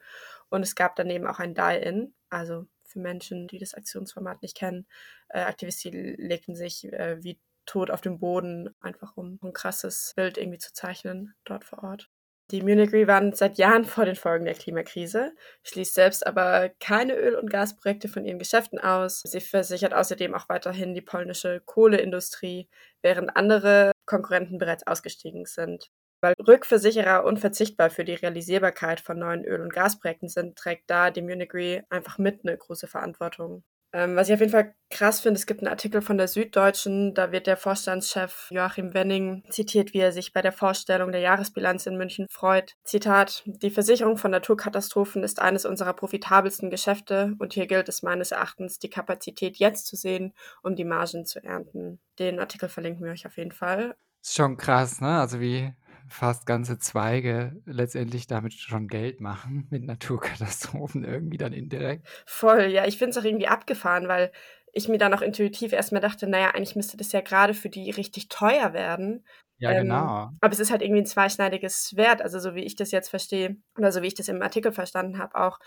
und 0.50 0.62
es 0.62 0.76
gab 0.76 0.96
daneben 0.96 1.26
auch 1.26 1.40
ein 1.40 1.56
Die-In, 1.56 2.14
also 2.30 2.68
für 2.84 3.00
Menschen, 3.00 3.48
die 3.48 3.58
das 3.58 3.74
Aktionsformat 3.74 4.44
nicht 4.44 4.56
kennen. 4.56 4.86
Äh, 5.30 5.40
Aktivisten 5.40 6.16
legten 6.18 6.56
sich 6.56 6.86
äh, 6.94 7.18
wie 7.24 7.40
tot 7.68 7.92
auf 7.92 8.02
dem 8.02 8.20
Boden, 8.20 8.76
einfach 8.82 9.16
um 9.16 9.40
ein 9.44 9.54
krasses 9.54 10.14
Bild 10.16 10.38
irgendwie 10.40 10.58
zu 10.58 10.74
zeichnen 10.74 11.36
dort 11.46 11.64
vor 11.64 11.84
Ort. 11.84 12.10
Die 12.50 12.62
Munich 12.62 12.94
Re 12.94 13.08
warnt 13.08 13.36
seit 13.36 13.58
Jahren 13.58 13.84
vor 13.84 14.06
den 14.06 14.16
Folgen 14.16 14.46
der 14.46 14.54
Klimakrise, 14.54 15.34
schließt 15.64 15.94
selbst 15.94 16.26
aber 16.26 16.70
keine 16.80 17.14
Öl- 17.14 17.36
und 17.36 17.50
Gasprojekte 17.50 18.08
von 18.08 18.24
ihren 18.24 18.40
Geschäften 18.40 18.80
aus. 18.80 19.22
Sie 19.26 19.42
versichert 19.42 19.94
außerdem 19.94 20.34
auch 20.34 20.48
weiterhin 20.48 20.94
die 20.96 21.02
polnische 21.02 21.62
Kohleindustrie, 21.66 22.70
während 23.02 23.36
andere 23.36 23.92
Konkurrenten 24.06 24.60
bereits 24.60 24.88
ausgestiegen 24.88 25.46
sind. 25.46 25.92
Weil 26.22 26.36
Rückversicherer 26.48 27.26
unverzichtbar 27.26 27.90
für 27.90 28.06
die 28.06 28.16
Realisierbarkeit 28.16 29.02
von 29.02 29.20
neuen 29.20 29.44
Öl- 29.44 29.62
und 29.62 29.74
Gasprojekten 29.74 30.30
sind, 30.30 30.58
trägt 30.58 30.90
da 30.90 31.12
die 31.12 31.22
Munich 31.22 31.54
Re 31.54 31.84
einfach 31.90 32.18
mit 32.18 32.46
eine 32.46 32.58
große 32.58 32.88
Verantwortung. 32.88 33.66
Ähm, 33.94 34.16
was 34.16 34.28
ich 34.28 34.34
auf 34.34 34.40
jeden 34.42 34.52
Fall 34.52 34.74
krass 34.90 35.22
finde, 35.22 35.40
es 35.40 35.46
gibt 35.46 35.62
einen 35.62 35.70
Artikel 35.70 36.02
von 36.02 36.18
der 36.18 36.28
Süddeutschen, 36.28 37.14
da 37.14 37.32
wird 37.32 37.48
der 37.48 37.58
Vorstandschef 37.58 38.48
Joachim 38.52 38.94
Wenning 38.94 39.44
zitiert, 39.50 39.94
wie 39.94 40.00
er 40.00 40.12
sich 40.12 40.34
bei 40.34 40.42
der 40.42 40.52
Vorstellung 40.52 41.12
der 41.12 41.22
Jahresbilanz 41.22 41.86
in 41.86 41.98
München 41.98 42.28
freut. 42.30 42.74
Zitat, 42.84 43.44
die 43.46 43.70
Versicherung 43.70 44.18
von 44.18 44.32
Naturkatastrophen 44.32 45.24
ist 45.24 45.42
eines 45.42 45.66
unserer 45.66 45.94
profitabelsten 45.94 46.70
Geschäfte 46.70 47.34
und 47.40 47.54
hier 47.54 47.68
gilt 47.68 47.88
es 47.90 48.04
meines 48.04 48.32
Erachtens, 48.32 48.80
die 48.80 48.90
Kapazität 48.90 49.58
jetzt 49.58 49.88
zu 49.88 49.96
sehen, 49.96 50.34
um 50.64 50.76
die 50.76 50.86
Margen 50.86 51.26
zu 51.26 51.44
ernten. 51.44 52.00
Den 52.20 52.40
Artikel 52.40 52.70
verlinken 52.70 53.06
wir 53.06 53.12
euch 53.12 53.26
auf 53.26 53.38
jeden 53.38 53.52
Fall. 53.52 53.96
Ist 54.22 54.36
schon 54.36 54.58
krass, 54.58 55.00
ne? 55.00 55.20
Also 55.20 55.40
wie 55.40 55.74
fast 56.08 56.46
ganze 56.46 56.80
Zweige 56.80 57.62
letztendlich 57.66 58.28
damit 58.28 58.54
schon 58.54 58.88
Geld 58.88 59.22
machen 59.22 59.68
mit 59.72 59.84
Naturkatastrophen 59.84 61.04
irgendwie 61.04 61.38
dann 61.38 61.54
indirekt. 61.54 62.08
Voll, 62.26 62.66
ja, 62.68 62.86
ich 62.86 62.98
finde 62.98 63.12
es 63.12 63.18
auch 63.18 63.24
irgendwie 63.24 63.48
abgefahren, 63.48 64.08
weil 64.08 64.32
ich 64.74 64.88
mir 64.88 64.98
dann 64.98 65.14
auch 65.14 65.22
intuitiv 65.22 65.74
erstmal 65.74 66.02
dachte, 66.02 66.28
naja, 66.28 66.52
eigentlich 66.52 66.76
müsste 66.76 66.98
das 66.98 67.12
ja 67.12 67.22
gerade 67.22 67.54
für 67.54 67.70
die 67.70 67.90
richtig 67.92 68.30
teuer 68.30 68.74
werden. 68.74 69.26
Ja, 69.60 69.72
Ähm, 69.72 69.84
genau. 69.84 70.30
aber 70.40 70.54
es 70.54 70.60
ist 70.60 70.70
halt 70.70 70.84
irgendwie 70.84 71.02
ein 71.02 71.08
zweischneidiges 71.08 71.90
Schwert, 71.90 72.22
also 72.22 72.40
so 72.40 72.54
wie 72.54 72.64
ich 72.64 72.76
das 72.76 72.92
jetzt 72.92 73.10
verstehe 73.10 73.58
oder 73.76 73.92
so 73.92 74.04
wie 74.04 74.08
ich 74.08 74.14
das 74.14 74.28
im 74.28 74.42
Artikel 74.42 74.72
verstanden 74.72 75.18
habe, 75.18 75.36
auch 75.36 75.60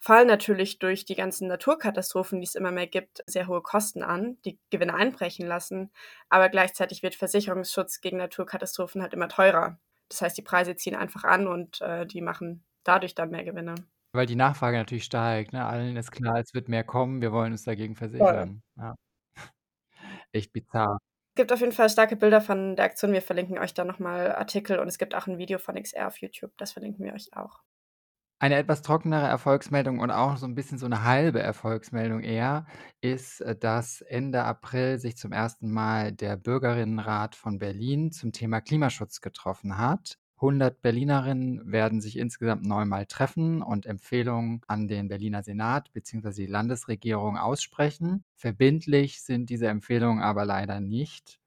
fallen 0.00 0.26
natürlich 0.26 0.78
durch 0.78 1.04
die 1.04 1.14
ganzen 1.14 1.46
Naturkatastrophen, 1.46 2.40
die 2.40 2.46
es 2.46 2.54
immer 2.54 2.72
mehr 2.72 2.86
gibt, 2.86 3.22
sehr 3.26 3.46
hohe 3.46 3.60
Kosten 3.60 4.02
an, 4.02 4.38
die 4.44 4.58
Gewinne 4.70 4.94
einbrechen 4.94 5.46
lassen. 5.46 5.92
Aber 6.30 6.48
gleichzeitig 6.48 7.02
wird 7.02 7.14
Versicherungsschutz 7.14 8.00
gegen 8.00 8.16
Naturkatastrophen 8.16 9.02
halt 9.02 9.12
immer 9.12 9.28
teurer. 9.28 9.78
Das 10.08 10.22
heißt, 10.22 10.38
die 10.38 10.42
Preise 10.42 10.74
ziehen 10.74 10.96
einfach 10.96 11.24
an 11.24 11.46
und 11.46 11.80
äh, 11.82 12.06
die 12.06 12.22
machen 12.22 12.64
dadurch 12.82 13.14
dann 13.14 13.30
mehr 13.30 13.44
Gewinne. 13.44 13.74
Weil 14.12 14.26
die 14.26 14.36
Nachfrage 14.36 14.78
natürlich 14.78 15.04
steigt, 15.04 15.52
ne? 15.52 15.64
Allen 15.64 15.96
ist 15.96 16.10
klar, 16.10 16.40
es 16.40 16.52
wird 16.52 16.68
mehr 16.68 16.82
kommen, 16.82 17.20
wir 17.20 17.30
wollen 17.30 17.52
uns 17.52 17.62
dagegen 17.62 17.94
versichern. 17.94 18.62
Ja. 18.76 18.96
Echt 20.32 20.52
bizarr. 20.52 20.98
Es 21.32 21.34
gibt 21.36 21.52
auf 21.52 21.60
jeden 21.60 21.72
Fall 21.72 21.90
starke 21.90 22.16
Bilder 22.16 22.40
von 22.40 22.74
der 22.74 22.86
Aktion. 22.86 23.12
Wir 23.12 23.22
verlinken 23.22 23.58
euch 23.58 23.72
da 23.72 23.84
nochmal 23.84 24.34
Artikel 24.34 24.80
und 24.80 24.88
es 24.88 24.98
gibt 24.98 25.14
auch 25.14 25.28
ein 25.28 25.38
Video 25.38 25.58
von 25.58 25.80
XR 25.80 26.08
auf 26.08 26.18
YouTube. 26.18 26.52
Das 26.56 26.72
verlinken 26.72 27.04
wir 27.04 27.12
euch 27.12 27.36
auch. 27.36 27.60
Eine 28.42 28.56
etwas 28.56 28.80
trockenere 28.80 29.26
Erfolgsmeldung 29.26 29.98
und 29.98 30.10
auch 30.10 30.38
so 30.38 30.46
ein 30.46 30.54
bisschen 30.54 30.78
so 30.78 30.86
eine 30.86 31.04
halbe 31.04 31.42
Erfolgsmeldung 31.42 32.22
eher, 32.22 32.64
ist, 33.02 33.42
äh, 33.42 33.54
dass 33.54 34.00
Ende 34.00 34.44
April 34.44 34.98
sich 34.98 35.18
zum 35.18 35.30
ersten 35.32 35.70
Mal 35.70 36.12
der 36.12 36.38
Bürgerinnenrat 36.38 37.34
von 37.34 37.58
Berlin 37.58 38.12
zum 38.12 38.32
Thema 38.32 38.62
Klimaschutz 38.62 39.20
getroffen 39.20 39.76
hat. 39.76 40.16
100 40.36 40.80
Berlinerinnen 40.80 41.70
werden 41.70 42.00
sich 42.00 42.16
insgesamt 42.16 42.64
neunmal 42.64 43.04
treffen 43.04 43.60
und 43.60 43.84
Empfehlungen 43.84 44.62
an 44.66 44.88
den 44.88 45.08
Berliner 45.08 45.42
Senat 45.42 45.92
bzw. 45.92 46.32
die 46.32 46.46
Landesregierung 46.46 47.36
aussprechen. 47.36 48.24
Verbindlich 48.36 49.20
sind 49.20 49.50
diese 49.50 49.68
Empfehlungen 49.68 50.22
aber 50.22 50.46
leider 50.46 50.80
nicht. 50.80 51.38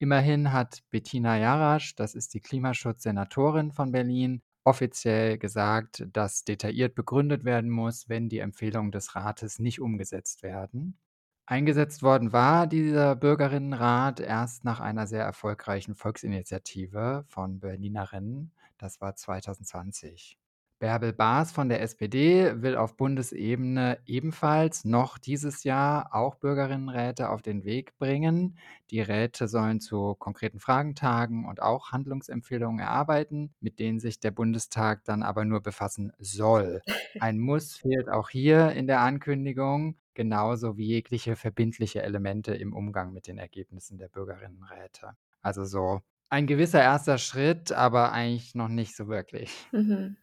Immerhin 0.00 0.52
hat 0.52 0.82
Bettina 0.90 1.38
Jarasch, 1.38 1.94
das 1.94 2.16
ist 2.16 2.34
die 2.34 2.40
Klimaschutzsenatorin 2.40 3.70
von 3.70 3.92
Berlin, 3.92 4.42
offiziell 4.64 5.38
gesagt, 5.38 6.06
dass 6.12 6.44
detailliert 6.44 6.94
begründet 6.94 7.44
werden 7.44 7.70
muss, 7.70 8.08
wenn 8.08 8.28
die 8.28 8.38
Empfehlungen 8.38 8.92
des 8.92 9.14
Rates 9.14 9.58
nicht 9.58 9.80
umgesetzt 9.80 10.42
werden. 10.42 10.98
Eingesetzt 11.46 12.02
worden 12.02 12.32
war 12.32 12.66
dieser 12.66 13.14
Bürgerinnenrat 13.16 14.20
erst 14.20 14.64
nach 14.64 14.80
einer 14.80 15.06
sehr 15.06 15.24
erfolgreichen 15.24 15.94
Volksinitiative 15.94 17.24
von 17.28 17.60
Berlinerinnen. 17.60 18.52
Das 18.78 19.00
war 19.00 19.14
2020. 19.16 20.38
Bärbel 20.82 21.12
Baas 21.12 21.52
von 21.52 21.68
der 21.68 21.80
SPD 21.80 22.60
will 22.60 22.74
auf 22.74 22.96
Bundesebene 22.96 24.00
ebenfalls 24.04 24.84
noch 24.84 25.16
dieses 25.16 25.62
Jahr 25.62 26.12
auch 26.12 26.34
Bürgerinnenräte 26.34 27.30
auf 27.30 27.40
den 27.40 27.62
Weg 27.62 27.96
bringen. 27.98 28.58
Die 28.90 29.00
Räte 29.00 29.46
sollen 29.46 29.78
zu 29.78 30.16
konkreten 30.16 30.58
Fragen 30.58 30.96
tagen 30.96 31.46
und 31.46 31.62
auch 31.62 31.92
Handlungsempfehlungen 31.92 32.80
erarbeiten, 32.80 33.54
mit 33.60 33.78
denen 33.78 34.00
sich 34.00 34.18
der 34.18 34.32
Bundestag 34.32 35.04
dann 35.04 35.22
aber 35.22 35.44
nur 35.44 35.60
befassen 35.60 36.10
soll. 36.18 36.82
Ein 37.16 37.38
Muss 37.38 37.76
fehlt 37.76 38.08
auch 38.08 38.28
hier 38.28 38.72
in 38.72 38.88
der 38.88 39.02
Ankündigung, 39.02 39.94
genauso 40.14 40.76
wie 40.78 40.86
jegliche 40.88 41.36
verbindliche 41.36 42.02
Elemente 42.02 42.56
im 42.56 42.72
Umgang 42.72 43.12
mit 43.12 43.28
den 43.28 43.38
Ergebnissen 43.38 43.98
der 43.98 44.08
Bürgerinnenräte. 44.08 45.12
Also 45.42 45.64
so 45.64 46.00
ein 46.28 46.48
gewisser 46.48 46.82
erster 46.82 47.18
Schritt, 47.18 47.70
aber 47.70 48.10
eigentlich 48.10 48.56
noch 48.56 48.66
nicht 48.66 48.96
so 48.96 49.06
wirklich. 49.06 49.54
Mhm. 49.72 50.16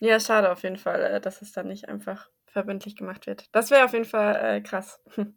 Ja, 0.00 0.20
schade 0.20 0.50
auf 0.50 0.62
jeden 0.62 0.76
Fall, 0.76 1.00
äh, 1.02 1.20
dass 1.20 1.42
es 1.42 1.52
dann 1.52 1.68
nicht 1.68 1.88
einfach 1.88 2.30
verbindlich 2.46 2.96
gemacht 2.96 3.26
wird. 3.26 3.46
Das 3.52 3.70
wäre 3.70 3.84
auf 3.84 3.92
jeden 3.92 4.04
Fall 4.04 4.36
äh, 4.36 4.60
krass. 4.60 5.00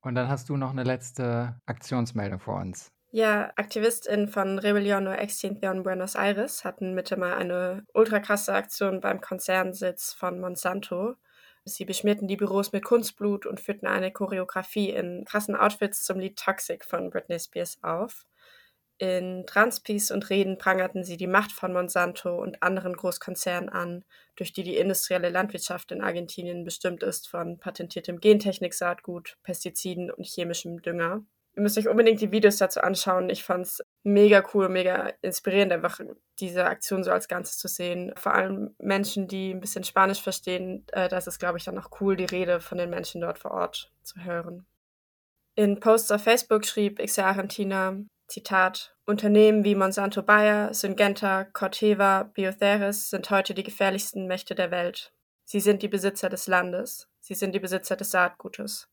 Und 0.00 0.16
dann 0.16 0.28
hast 0.28 0.48
du 0.48 0.56
noch 0.56 0.70
eine 0.70 0.82
letzte 0.82 1.60
Aktionsmeldung 1.64 2.40
vor 2.40 2.56
uns. 2.56 2.90
Ja, 3.14 3.52
AktivistInnen 3.56 4.26
von 4.26 4.58
Rebelión 4.58 5.06
o 5.06 5.12
Extinción 5.12 5.82
Buenos 5.82 6.14
Aires 6.14 6.64
hatten 6.64 6.94
Mitte 6.94 7.16
mal 7.16 7.34
eine 7.34 7.84
ultra 7.92 8.20
krasse 8.20 8.54
Aktion 8.54 9.00
beim 9.00 9.20
Konzernsitz 9.20 10.14
von 10.14 10.40
Monsanto. 10.40 11.16
Sie 11.64 11.84
beschmierten 11.84 12.26
die 12.26 12.38
Büros 12.38 12.72
mit 12.72 12.84
Kunstblut 12.84 13.46
und 13.46 13.60
führten 13.60 13.86
eine 13.86 14.10
Choreografie 14.12 14.90
in 14.90 15.24
krassen 15.26 15.54
Outfits 15.54 16.04
zum 16.04 16.18
Lied 16.18 16.38
Toxic 16.38 16.84
von 16.84 17.10
Britney 17.10 17.38
Spears 17.38 17.78
auf. 17.82 18.24
In 18.98 19.44
Transpiece 19.46 20.10
und 20.12 20.30
Reden 20.30 20.58
prangerten 20.58 21.02
sie 21.02 21.16
die 21.16 21.26
Macht 21.26 21.52
von 21.52 21.72
Monsanto 21.72 22.40
und 22.40 22.62
anderen 22.62 22.94
Großkonzernen 22.94 23.68
an, 23.68 24.04
durch 24.36 24.52
die 24.52 24.62
die 24.62 24.76
industrielle 24.76 25.30
Landwirtschaft 25.30 25.90
in 25.92 26.02
Argentinien 26.02 26.64
bestimmt 26.64 27.02
ist 27.02 27.28
von 27.28 27.58
patentiertem 27.58 28.20
Gentechnik-Saatgut, 28.20 29.38
Pestiziden 29.42 30.10
und 30.10 30.24
chemischem 30.24 30.82
Dünger. 30.82 31.24
Ihr 31.54 31.62
müsst 31.62 31.76
euch 31.76 31.88
unbedingt 31.88 32.20
die 32.20 32.32
Videos 32.32 32.56
dazu 32.56 32.80
anschauen. 32.80 33.28
Ich 33.28 33.44
fand 33.44 33.66
es 33.66 33.82
mega 34.04 34.42
cool, 34.54 34.70
mega 34.70 35.12
inspirierend, 35.20 35.72
einfach 35.72 36.00
diese 36.40 36.64
Aktion 36.64 37.04
so 37.04 37.10
als 37.10 37.28
Ganzes 37.28 37.58
zu 37.58 37.68
sehen. 37.68 38.12
Vor 38.16 38.32
allem 38.34 38.74
Menschen, 38.78 39.28
die 39.28 39.52
ein 39.52 39.60
bisschen 39.60 39.84
Spanisch 39.84 40.22
verstehen, 40.22 40.86
äh, 40.92 41.08
das 41.08 41.26
ist, 41.26 41.38
glaube 41.38 41.58
ich, 41.58 41.64
dann 41.64 41.78
auch 41.78 41.90
cool, 42.00 42.16
die 42.16 42.24
Rede 42.24 42.60
von 42.60 42.78
den 42.78 42.88
Menschen 42.88 43.20
dort 43.20 43.38
vor 43.38 43.50
Ort 43.50 43.92
zu 44.02 44.24
hören. 44.24 44.64
In 45.54 45.78
Posts 45.78 46.12
auf 46.12 46.22
Facebook 46.22 46.64
schrieb 46.64 46.98
XR 46.98 47.26
Argentina, 47.26 47.98
Zitat, 48.32 48.96
Unternehmen 49.04 49.62
wie 49.62 49.74
Monsanto 49.74 50.22
Bayer, 50.22 50.72
Syngenta, 50.72 51.44
Corteva, 51.44 52.22
Biotheris 52.22 53.10
sind 53.10 53.28
heute 53.28 53.52
die 53.52 53.62
gefährlichsten 53.62 54.26
Mächte 54.26 54.54
der 54.54 54.70
Welt. 54.70 55.12
Sie 55.44 55.60
sind 55.60 55.82
die 55.82 55.88
Besitzer 55.88 56.30
des 56.30 56.46
Landes. 56.46 57.10
Sie 57.20 57.34
sind 57.34 57.54
die 57.54 57.60
Besitzer 57.60 57.94
des 57.94 58.10
Saatgutes. 58.10 58.88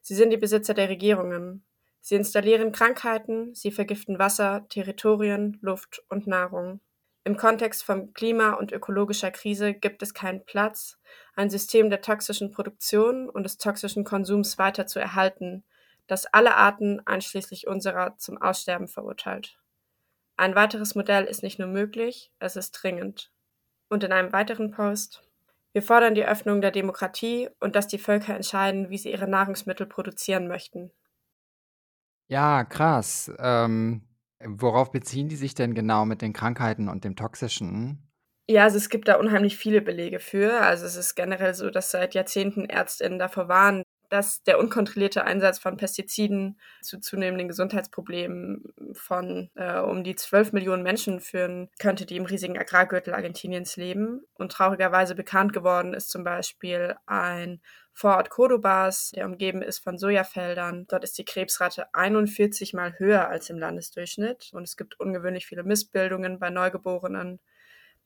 Sie 0.00 0.16
sind 0.16 0.30
die 0.30 0.36
Besitzer 0.36 0.74
der 0.74 0.88
Regierungen. 0.88 1.64
Sie 2.00 2.16
installieren 2.16 2.72
Krankheiten, 2.72 3.54
sie 3.54 3.70
vergiften 3.70 4.18
Wasser, 4.18 4.66
Territorien, 4.68 5.58
Luft 5.60 6.02
und 6.08 6.26
Nahrung. 6.26 6.80
Im 7.22 7.36
Kontext 7.36 7.84
von 7.84 8.12
Klima- 8.12 8.54
und 8.54 8.72
ökologischer 8.72 9.30
Krise 9.30 9.72
gibt 9.72 10.02
es 10.02 10.14
keinen 10.14 10.44
Platz, 10.44 10.98
ein 11.36 11.48
System 11.48 11.90
der 11.90 12.00
toxischen 12.00 12.50
Produktion 12.50 13.30
und 13.30 13.44
des 13.44 13.56
toxischen 13.56 14.02
Konsums 14.02 14.58
weiter 14.58 14.88
zu 14.88 14.98
erhalten, 14.98 15.62
das 16.10 16.26
alle 16.26 16.56
Arten 16.56 17.00
einschließlich 17.06 17.66
unserer 17.66 18.16
zum 18.18 18.40
Aussterben 18.40 18.88
verurteilt. 18.88 19.58
Ein 20.36 20.54
weiteres 20.54 20.94
Modell 20.94 21.24
ist 21.24 21.42
nicht 21.42 21.58
nur 21.58 21.68
möglich, 21.68 22.32
es 22.38 22.56
ist 22.56 22.72
dringend. 22.72 23.30
Und 23.88 24.04
in 24.04 24.12
einem 24.12 24.32
weiteren 24.32 24.70
Post 24.70 25.22
wir 25.72 25.82
fordern 25.82 26.14
die 26.14 26.24
Öffnung 26.24 26.60
der 26.60 26.72
Demokratie 26.72 27.48
und 27.60 27.76
dass 27.76 27.86
die 27.86 27.98
Völker 27.98 28.34
entscheiden, 28.34 28.90
wie 28.90 28.98
sie 28.98 29.12
ihre 29.12 29.28
Nahrungsmittel 29.28 29.86
produzieren 29.86 30.48
möchten. 30.48 30.90
Ja, 32.28 32.64
krass. 32.64 33.30
Ähm, 33.38 34.02
worauf 34.44 34.90
beziehen 34.90 35.28
die 35.28 35.36
sich 35.36 35.54
denn 35.54 35.74
genau 35.74 36.04
mit 36.06 36.22
den 36.22 36.32
Krankheiten 36.32 36.88
und 36.88 37.04
dem 37.04 37.14
Toxischen? 37.14 38.10
Ja, 38.48 38.64
also 38.64 38.78
es 38.78 38.88
gibt 38.88 39.06
da 39.06 39.14
unheimlich 39.14 39.56
viele 39.56 39.80
Belege 39.80 40.18
für. 40.18 40.60
Also 40.60 40.86
es 40.86 40.96
ist 40.96 41.14
generell 41.14 41.54
so, 41.54 41.70
dass 41.70 41.92
seit 41.92 42.14
Jahrzehnten 42.14 42.64
Ärztinnen 42.64 43.20
davor 43.20 43.46
warnen, 43.46 43.84
dass 44.10 44.42
der 44.42 44.58
unkontrollierte 44.58 45.24
Einsatz 45.24 45.58
von 45.58 45.76
Pestiziden 45.76 46.60
zu 46.82 46.98
zunehmenden 47.00 47.48
Gesundheitsproblemen 47.48 48.64
von 48.92 49.50
äh, 49.54 49.78
um 49.78 50.04
die 50.04 50.16
12 50.16 50.52
Millionen 50.52 50.82
Menschen 50.82 51.20
führen 51.20 51.70
könnte, 51.78 52.04
die 52.04 52.16
im 52.16 52.26
riesigen 52.26 52.58
Agrargürtel 52.58 53.14
Argentiniens 53.14 53.76
leben. 53.76 54.22
Und 54.34 54.52
traurigerweise 54.52 55.14
bekannt 55.14 55.52
geworden 55.52 55.94
ist 55.94 56.10
zum 56.10 56.24
Beispiel 56.24 56.96
ein 57.06 57.60
Vorort 57.92 58.30
Cordobas, 58.30 59.10
der 59.14 59.26
umgeben 59.26 59.62
ist 59.62 59.78
von 59.78 59.98
Sojafeldern. 59.98 60.86
Dort 60.88 61.04
ist 61.04 61.18
die 61.18 61.24
Krebsrate 61.24 61.94
41 61.94 62.72
mal 62.72 62.98
höher 62.98 63.28
als 63.28 63.50
im 63.50 63.58
Landesdurchschnitt 63.58 64.50
und 64.52 64.64
es 64.64 64.76
gibt 64.76 64.98
ungewöhnlich 64.98 65.46
viele 65.46 65.64
Missbildungen 65.64 66.38
bei 66.38 66.50
Neugeborenen. 66.50 67.40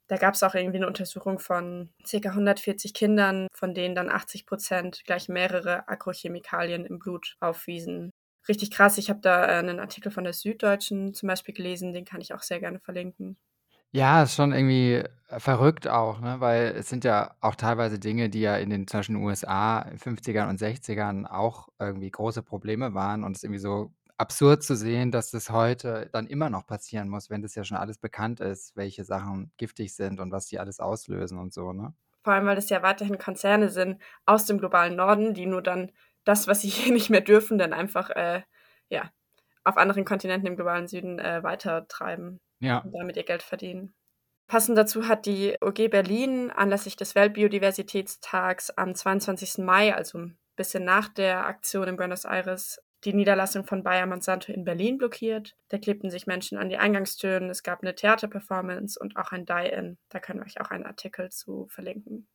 Da 0.06 0.16
gab 0.16 0.34
es 0.34 0.42
auch 0.42 0.54
irgendwie 0.54 0.76
eine 0.78 0.86
Untersuchung 0.86 1.38
von 1.38 1.90
ca. 2.08 2.28
140 2.28 2.92
Kindern, 2.92 3.48
von 3.54 3.74
denen 3.74 3.94
dann 3.94 4.10
80 4.10 4.46
Prozent 4.46 5.02
gleich 5.04 5.28
mehrere 5.28 5.88
Agrochemikalien 5.88 6.84
im 6.84 6.98
Blut 6.98 7.36
aufwiesen. 7.40 8.10
Richtig 8.48 8.70
krass. 8.70 8.98
Ich 8.98 9.08
habe 9.08 9.20
da 9.20 9.46
äh, 9.46 9.58
einen 9.58 9.80
Artikel 9.80 10.12
von 10.12 10.24
der 10.24 10.34
Süddeutschen 10.34 11.14
zum 11.14 11.28
Beispiel 11.28 11.54
gelesen, 11.54 11.94
den 11.94 12.04
kann 12.04 12.20
ich 12.20 12.34
auch 12.34 12.42
sehr 12.42 12.60
gerne 12.60 12.80
verlinken. 12.80 13.38
Ja, 13.92 14.24
ist 14.24 14.34
schon 14.34 14.52
irgendwie 14.52 15.04
äh, 15.28 15.40
verrückt 15.40 15.88
auch, 15.88 16.20
ne? 16.20 16.40
Weil 16.40 16.74
es 16.76 16.88
sind 16.88 17.04
ja 17.04 17.36
auch 17.40 17.54
teilweise 17.54 17.98
Dinge, 17.98 18.28
die 18.28 18.40
ja 18.40 18.56
in 18.56 18.68
den 18.68 18.86
zum 18.86 18.98
Beispiel 18.98 19.16
USA 19.16 19.82
in 19.82 19.98
50ern 19.98 20.48
und 20.50 20.60
60ern 20.60 21.26
auch 21.26 21.68
irgendwie 21.78 22.10
große 22.10 22.42
Probleme 22.42 22.92
waren 22.94 23.24
und 23.24 23.36
es 23.36 23.44
irgendwie 23.44 23.60
so 23.60 23.92
absurd 24.16 24.62
zu 24.62 24.76
sehen, 24.76 25.10
dass 25.10 25.30
das 25.30 25.50
heute 25.50 26.08
dann 26.12 26.26
immer 26.26 26.50
noch 26.50 26.66
passieren 26.66 27.08
muss, 27.08 27.30
wenn 27.30 27.42
das 27.42 27.54
ja 27.54 27.64
schon 27.64 27.76
alles 27.76 27.98
bekannt 27.98 28.40
ist, 28.40 28.76
welche 28.76 29.04
Sachen 29.04 29.52
giftig 29.56 29.94
sind 29.94 30.20
und 30.20 30.30
was 30.32 30.46
die 30.46 30.58
alles 30.58 30.80
auslösen 30.80 31.38
und 31.38 31.52
so, 31.52 31.72
ne? 31.72 31.94
Vor 32.22 32.32
allem, 32.32 32.46
weil 32.46 32.56
das 32.56 32.70
ja 32.70 32.82
weiterhin 32.82 33.18
Konzerne 33.18 33.68
sind 33.68 34.00
aus 34.24 34.46
dem 34.46 34.58
globalen 34.58 34.96
Norden, 34.96 35.34
die 35.34 35.44
nur 35.44 35.60
dann 35.62 35.92
das, 36.24 36.48
was 36.48 36.62
sie 36.62 36.68
hier 36.70 36.92
nicht 36.92 37.10
mehr 37.10 37.20
dürfen, 37.20 37.58
dann 37.58 37.72
einfach 37.72 38.10
äh, 38.10 38.42
ja, 38.88 39.10
auf 39.64 39.76
anderen 39.76 40.04
Kontinenten 40.04 40.46
im 40.46 40.56
globalen 40.56 40.86
Süden 40.86 41.18
äh, 41.18 41.42
weitertreiben 41.42 42.40
Ja. 42.60 42.78
und 42.78 42.92
damit 42.92 43.16
ihr 43.16 43.24
Geld 43.24 43.42
verdienen. 43.42 43.94
Passend 44.46 44.76
dazu 44.76 45.08
hat 45.08 45.24
die 45.26 45.56
OG 45.60 45.90
Berlin 45.90 46.50
anlässlich 46.50 46.96
des 46.96 47.14
Weltbiodiversitätstags 47.14 48.70
am 48.70 48.94
22. 48.94 49.58
Mai, 49.64 49.94
also 49.94 50.18
ein 50.18 50.38
bisschen 50.54 50.84
nach 50.84 51.08
der 51.08 51.46
Aktion 51.46 51.88
in 51.88 51.96
Buenos 51.96 52.24
Aires, 52.24 52.78
die 53.04 53.12
Niederlassung 53.12 53.64
von 53.64 53.82
Bayer 53.82 54.06
Monsanto 54.06 54.52
in 54.52 54.64
Berlin 54.64 54.98
blockiert. 54.98 55.56
Da 55.68 55.78
klebten 55.78 56.10
sich 56.10 56.26
Menschen 56.26 56.58
an 56.58 56.68
die 56.68 56.78
Eingangstüren. 56.78 57.50
Es 57.50 57.62
gab 57.62 57.82
eine 57.82 57.94
Theaterperformance 57.94 58.98
und 58.98 59.16
auch 59.16 59.32
ein 59.32 59.44
Die-In. 59.44 59.98
Da 60.08 60.20
können 60.20 60.40
wir 60.40 60.46
euch 60.46 60.60
auch 60.60 60.70
einen 60.70 60.86
Artikel 60.86 61.30
zu 61.30 61.66
verlinken. 61.68 62.26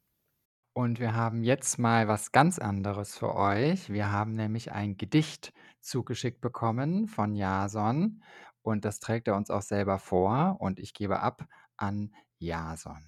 Und 0.74 1.00
wir 1.00 1.16
haben 1.16 1.44
jetzt 1.44 1.80
mal 1.80 2.08
was 2.08 2.32
ganz 2.32 2.60
anderes 2.60 3.18
für 3.18 3.36
euch. 3.36 3.92
Wir 3.92 4.12
haben 4.12 4.36
nämlich 4.36 4.72
ein 4.72 4.98
Gedicht 4.98 5.52
zugeschickt 5.82 6.42
bekommen 6.42 7.08
von 7.08 7.36
Jason 7.36 8.22
und 8.62 8.86
das 8.86 9.00
trägt 9.00 9.28
er 9.28 9.36
uns 9.36 9.50
auch 9.50 9.62
selber 9.62 9.98
vor 9.98 10.58
und 10.60 10.80
ich 10.80 10.94
gebe 10.94 11.20
ab 11.20 11.48
an 11.76 12.14
Jason. 12.38 13.04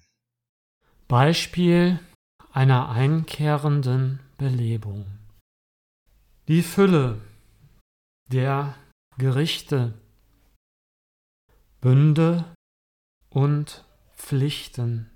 Beispiel 1.08 2.00
einer 2.52 2.90
einkehrenden 2.90 4.20
Belebung. 4.38 5.06
Die 6.48 6.62
Fülle 6.62 7.20
der 8.32 8.74
Gerichte, 9.18 9.92
Bünde 11.80 12.54
und 13.28 13.84
Pflichten. 14.16 15.10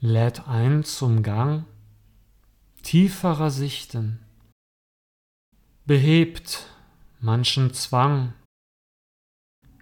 Lädt 0.00 0.46
ein 0.48 0.84
zum 0.84 1.22
Gang 1.22 1.64
tieferer 2.82 3.50
Sichten, 3.50 4.24
behebt 5.86 6.68
manchen 7.20 7.72
Zwang 7.74 8.32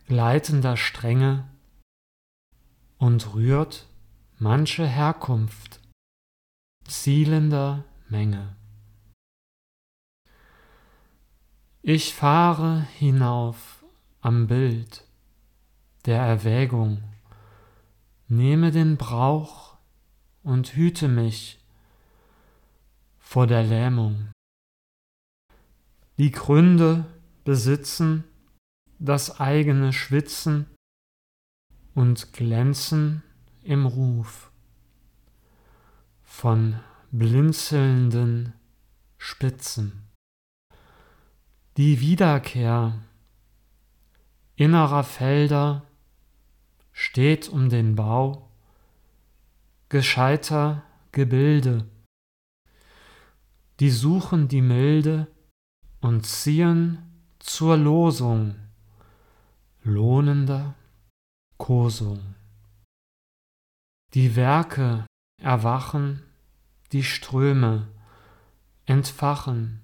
gleitender 0.07 0.77
Stränge 0.77 1.49
und 2.99 3.35
rührt 3.35 3.87
manche 4.39 4.87
Herkunft 4.87 5.81
zielender 6.87 7.85
Menge. 8.09 8.57
Ich 11.89 12.15
fahre 12.15 12.81
hinauf 12.99 13.85
am 14.21 14.49
Bild 14.49 15.05
der 16.05 16.21
Erwägung, 16.21 17.05
nehme 18.27 18.73
den 18.73 18.97
Brauch 18.97 19.77
und 20.43 20.75
hüte 20.75 21.07
mich 21.07 21.65
vor 23.21 23.47
der 23.47 23.63
Lähmung. 23.63 24.33
Die 26.19 26.33
Gründe 26.33 27.07
besitzen 27.45 28.25
das 28.99 29.39
eigene 29.39 29.93
Schwitzen 29.93 30.67
und 31.95 32.33
glänzen 32.33 33.23
im 33.63 33.87
Ruf 33.87 34.51
von 36.25 36.81
blinzelnden 37.13 38.55
Spitzen. 39.19 40.06
Die 41.77 42.01
Wiederkehr 42.01 43.03
innerer 44.55 45.05
Felder 45.05 45.87
steht 46.93 47.51
um 47.51 47.69
den 47.69 47.97
Bau 47.97 48.49
gescheiter 49.91 50.85
Gebilde, 51.13 51.87
die 53.79 53.91
suchen 53.91 54.49
die 54.49 54.63
Milde 54.63 55.27
und 56.01 56.25
ziehen 56.25 56.97
zur 57.41 57.77
Losung, 57.77 58.55
lohnender 59.83 60.77
Kosung. 61.59 62.37
Die 64.15 64.35
Werke 64.35 65.05
erwachen, 65.43 66.23
die 66.93 67.05
Ströme 67.05 67.87
entfachen, 68.87 69.83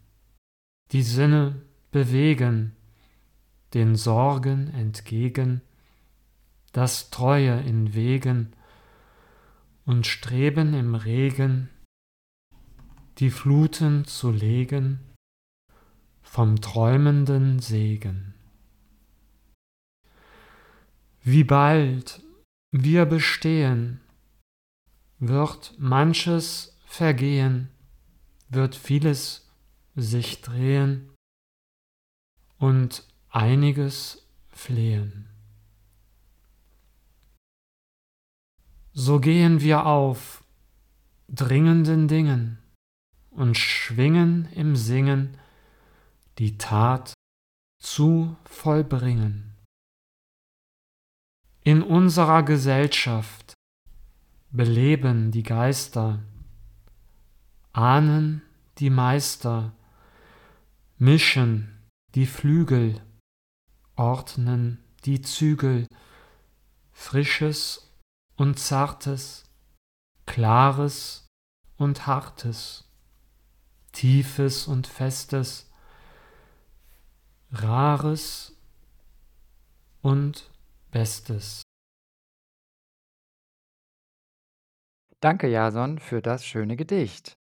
die 0.92 1.02
Sinne 1.02 1.61
bewegen, 1.92 2.74
den 3.74 3.94
Sorgen 3.96 4.68
entgegen, 4.74 5.61
das 6.72 7.11
Treue 7.11 7.61
in 7.61 7.94
Wegen 7.94 8.52
und 9.85 10.07
Streben 10.07 10.74
im 10.74 10.94
Regen, 10.94 11.68
die 13.18 13.31
Fluten 13.31 14.07
zu 14.07 14.31
legen, 14.31 15.00
vom 16.22 16.61
träumenden 16.61 17.59
Segen. 17.59 18.35
Wie 21.22 21.44
bald 21.44 22.22
wir 22.70 23.05
bestehen, 23.05 24.00
wird 25.18 25.74
manches 25.78 26.78
vergehen, 26.87 27.68
wird 28.48 28.74
vieles 28.74 29.52
sich 29.94 30.40
drehen 30.40 31.12
und 32.62 33.03
einiges 33.29 34.25
flehen. 34.53 35.29
So 38.92 39.18
gehen 39.18 39.61
wir 39.61 39.85
auf 39.85 40.44
dringenden 41.29 42.07
Dingen 42.07 42.59
und 43.31 43.59
schwingen 43.59 44.46
im 44.53 44.77
Singen 44.77 45.37
die 46.38 46.57
Tat 46.57 47.14
zu 47.81 48.37
vollbringen. 48.44 49.57
In 51.64 51.83
unserer 51.83 52.44
Gesellschaft 52.44 53.55
beleben 54.53 55.33
die 55.33 55.42
Geister, 55.42 56.20
ahnen 57.72 58.42
die 58.79 58.90
Meister, 58.90 59.72
mischen 60.98 61.82
die 62.14 62.27
Flügel, 62.27 63.01
ordnen 63.96 64.85
die 65.05 65.22
Zügel, 65.22 65.87
Frisches 66.92 67.90
und 68.37 68.59
Zartes, 68.59 69.44
Klares 70.27 71.27
und 71.77 72.07
Hartes, 72.07 72.85
Tiefes 73.92 74.66
und 74.66 74.87
Festes, 74.87 75.70
Rares 77.51 78.57
und 80.03 80.51
Bestes. 80.90 81.62
Danke, 85.20 85.48
Jason, 85.48 85.98
für 85.98 86.20
das 86.20 86.44
schöne 86.44 86.77
Gedicht. 86.77 87.33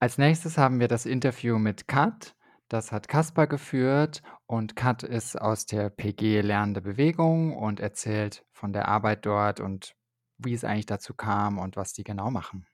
Als 0.00 0.18
nächstes 0.18 0.58
haben 0.58 0.80
wir 0.80 0.88
das 0.88 1.06
Interview 1.06 1.58
mit 1.58 1.88
Kat. 1.88 2.34
Das 2.72 2.90
hat 2.90 3.06
Kaspar 3.06 3.46
geführt 3.48 4.22
und 4.46 4.76
Kat 4.76 5.02
ist 5.02 5.38
aus 5.38 5.66
der 5.66 5.90
PG 5.90 6.40
Lernende 6.40 6.80
Bewegung 6.80 7.54
und 7.54 7.80
erzählt 7.80 8.46
von 8.50 8.72
der 8.72 8.88
Arbeit 8.88 9.26
dort 9.26 9.60
und 9.60 9.92
wie 10.38 10.54
es 10.54 10.64
eigentlich 10.64 10.86
dazu 10.86 11.12
kam 11.12 11.58
und 11.58 11.76
was 11.76 11.92
die 11.92 12.02
genau 12.02 12.30
machen. 12.30 12.66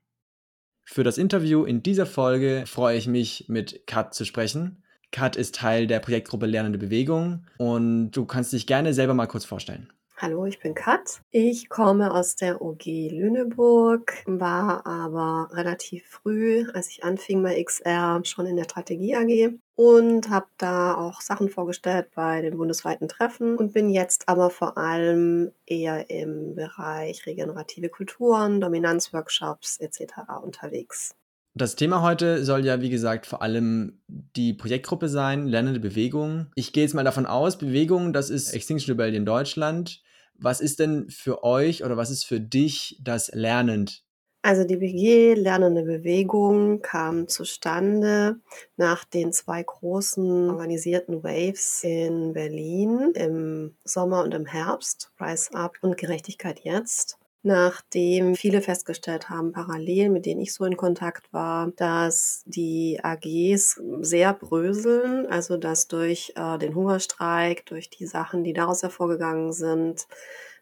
Für 0.84 1.02
das 1.02 1.18
Interview 1.18 1.64
in 1.64 1.82
dieser 1.82 2.06
Folge 2.06 2.62
freue 2.64 2.96
ich 2.96 3.08
mich, 3.08 3.46
mit 3.48 3.88
Kat 3.88 4.14
zu 4.14 4.24
sprechen. 4.24 4.84
Kat 5.10 5.34
ist 5.34 5.56
Teil 5.56 5.88
der 5.88 5.98
Projektgruppe 5.98 6.46
Lernende 6.46 6.78
Bewegung 6.78 7.44
und 7.56 8.12
du 8.12 8.24
kannst 8.24 8.52
dich 8.52 8.68
gerne 8.68 8.94
selber 8.94 9.14
mal 9.14 9.26
kurz 9.26 9.46
vorstellen. 9.46 9.92
Hallo, 10.20 10.46
ich 10.46 10.58
bin 10.58 10.74
Kat. 10.74 11.20
Ich 11.30 11.68
komme 11.68 12.12
aus 12.12 12.34
der 12.34 12.60
OG 12.60 12.86
Lüneburg, 13.12 14.24
war 14.26 14.84
aber 14.84 15.48
relativ 15.56 16.08
früh, 16.08 16.66
als 16.74 16.88
ich 16.88 17.04
anfing 17.04 17.40
bei 17.40 17.62
XR, 17.62 18.20
schon 18.24 18.46
in 18.46 18.56
der 18.56 18.64
Strategie 18.64 19.14
AG 19.14 19.60
und 19.76 20.28
habe 20.28 20.48
da 20.56 20.96
auch 20.96 21.20
Sachen 21.20 21.48
vorgestellt 21.48 22.08
bei 22.16 22.42
den 22.42 22.56
bundesweiten 22.56 23.06
Treffen 23.06 23.56
und 23.56 23.74
bin 23.74 23.90
jetzt 23.90 24.28
aber 24.28 24.50
vor 24.50 24.76
allem 24.76 25.52
eher 25.66 26.10
im 26.10 26.56
Bereich 26.56 27.24
regenerative 27.24 27.88
Kulturen, 27.88 28.60
Dominanzworkshops 28.60 29.78
etc. 29.78 30.14
unterwegs. 30.42 31.14
Das 31.54 31.76
Thema 31.76 32.02
heute 32.02 32.44
soll 32.44 32.66
ja, 32.66 32.80
wie 32.80 32.90
gesagt, 32.90 33.24
vor 33.24 33.40
allem 33.40 34.00
die 34.08 34.52
Projektgruppe 34.52 35.08
sein, 35.08 35.46
Lernende 35.46 35.78
Bewegung. 35.78 36.48
Ich 36.56 36.72
gehe 36.72 36.82
jetzt 36.82 36.94
mal 36.94 37.04
davon 37.04 37.24
aus, 37.24 37.56
Bewegung, 37.56 38.12
das 38.12 38.30
ist 38.30 38.52
Extinction 38.52 38.90
Rebellion 38.90 39.24
Deutschland. 39.24 40.02
Was 40.38 40.60
ist 40.60 40.78
denn 40.78 41.10
für 41.10 41.42
euch 41.42 41.84
oder 41.84 41.96
was 41.96 42.10
ist 42.10 42.24
für 42.24 42.40
dich 42.40 42.98
das 43.02 43.28
Lernend? 43.34 44.04
Also 44.42 44.64
die 44.64 44.76
BG 44.76 45.34
Lernende 45.34 45.82
Bewegung 45.82 46.80
kam 46.80 47.26
zustande 47.26 48.40
nach 48.76 49.04
den 49.04 49.32
zwei 49.32 49.62
großen 49.62 50.50
organisierten 50.50 51.24
Waves 51.24 51.82
in 51.82 52.32
Berlin 52.32 53.12
im 53.14 53.76
Sommer 53.84 54.22
und 54.22 54.32
im 54.32 54.46
Herbst, 54.46 55.12
Rise 55.20 55.54
Up 55.54 55.76
und 55.82 55.96
Gerechtigkeit 55.96 56.60
jetzt 56.60 57.18
nachdem 57.48 58.34
viele 58.36 58.60
festgestellt 58.60 59.30
haben, 59.30 59.52
parallel, 59.52 60.10
mit 60.10 60.26
denen 60.26 60.40
ich 60.40 60.54
so 60.54 60.64
in 60.64 60.76
Kontakt 60.76 61.32
war, 61.32 61.72
dass 61.76 62.42
die 62.46 63.00
AGs 63.02 63.80
sehr 64.02 64.34
bröseln, 64.34 65.26
also 65.26 65.56
dass 65.56 65.88
durch 65.88 66.34
äh, 66.36 66.58
den 66.58 66.74
Hungerstreik, 66.74 67.66
durch 67.66 67.90
die 67.90 68.06
Sachen, 68.06 68.44
die 68.44 68.52
daraus 68.52 68.82
hervorgegangen 68.82 69.52
sind, 69.52 70.06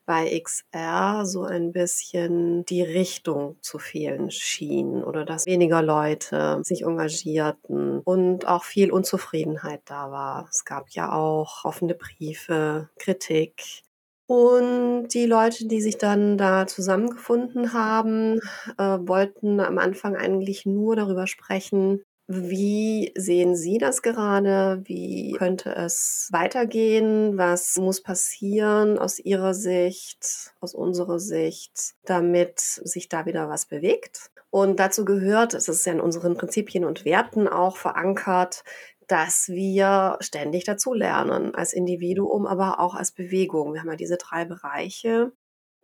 bei 0.07 0.41
XR 0.41 1.27
so 1.27 1.43
ein 1.43 1.73
bisschen 1.73 2.65
die 2.67 2.83
Richtung 2.83 3.57
zu 3.61 3.81
fehlen 3.81 4.31
schien 4.31 5.03
oder 5.03 5.25
dass 5.25 5.47
weniger 5.47 5.83
Leute 5.83 6.61
sich 6.63 6.83
engagierten 6.83 7.99
und 8.05 8.47
auch 8.47 8.63
viel 8.63 8.93
Unzufriedenheit 8.93 9.81
da 9.87 10.13
war. 10.13 10.47
Es 10.49 10.65
gab 10.65 10.91
ja 10.91 11.13
auch 11.13 11.65
offene 11.65 11.97
Briefe, 11.97 12.89
Kritik, 12.99 13.83
und 14.27 15.09
die 15.09 15.27
Leute, 15.27 15.67
die 15.67 15.81
sich 15.81 15.99
dann 15.99 16.37
da 16.37 16.67
zusammengefunden 16.67 17.73
haben, 17.73 18.41
äh, 18.79 18.99
wollten 19.01 19.61
am 19.61 19.79
Anfang 19.79 20.17
eigentlich 20.17 20.67
nur 20.67 20.97
darüber 20.97 21.27
sprechen, 21.27 22.03
wie 22.29 23.13
sehen 23.17 23.55
Sie 23.55 23.79
das 23.79 24.03
gerade? 24.03 24.83
Wie 24.85 25.37
könnte 25.39 25.77
es 25.77 26.29
weitergehen? 26.33 27.39
Was 27.39 27.77
muss 27.77 28.03
passieren 28.03 28.99
aus 28.99 29.21
Ihrer 29.21 29.55
Sicht, 29.55 30.53
aus 30.61 30.75
unserer 30.75 31.21
Sicht, 31.21 31.95
damit 32.05 32.59
sich 32.59 33.09
da 33.09 33.27
wieder 33.27 33.49
was 33.49 33.67
bewegt? 33.67 34.33
Und 34.51 34.81
dazu 34.81 35.05
gehört, 35.05 35.55
es 35.55 35.69
ist 35.69 35.87
ja 35.87 35.93
in 35.93 36.01
unseren 36.01 36.37
Prinzipien 36.37 36.85
und 36.85 37.05
Werten 37.05 37.47
auch 37.47 37.77
verankert, 37.77 38.65
dass 39.07 39.49
wir 39.49 40.17
ständig 40.21 40.65
dazulernen, 40.65 41.55
als 41.55 41.73
Individuum, 41.73 42.47
aber 42.47 42.81
auch 42.81 42.95
als 42.95 43.13
Bewegung. 43.13 43.73
Wir 43.73 43.81
haben 43.81 43.91
ja 43.91 43.97
diese 43.97 44.17
drei 44.17 44.45
Bereiche, 44.45 45.33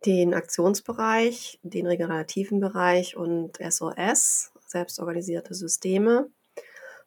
den 0.05 0.33
Aktionsbereich, 0.33 1.59
den 1.63 1.87
regenerativen 1.87 2.59
Bereich 2.59 3.15
und 3.15 3.57
SOS, 3.57 4.51
selbstorganisierte 4.67 5.53
Systeme. 5.53 6.29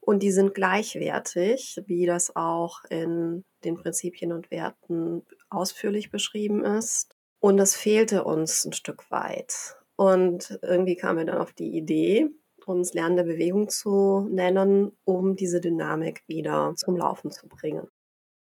Und 0.00 0.22
die 0.22 0.31
sind 0.31 0.55
gleichwertig, 0.55 1.83
wie 1.87 2.07
das 2.07 2.35
auch 2.37 2.85
in 2.88 3.44
den 3.64 3.74
Prinzipien 3.74 4.33
und 4.33 4.50
Werten 4.50 5.26
ausführlich 5.50 6.11
beschrieben 6.11 6.64
ist. 6.64 7.14
Und 7.40 7.57
das 7.57 7.74
fehlte 7.74 8.24
uns 8.24 8.64
ein 8.64 8.72
Stück 8.72 9.11
weit. 9.11 9.76
Und 9.96 10.59
irgendwie 10.62 10.96
kamen 10.96 11.18
wir 11.18 11.24
dann 11.26 11.38
auf 11.38 11.52
die 11.52 11.76
Idee, 11.76 12.31
uns 12.66 12.94
lernende 12.94 13.24
Bewegung 13.24 13.68
zu 13.68 14.29
nennen, 14.31 14.92
um 15.05 15.37
diese 15.37 15.61
Dynamik 15.61 16.22
wieder 16.26 16.74
zum 16.76 16.96
Laufen 16.96 17.31
zu 17.31 17.48
bringen. 17.48 17.88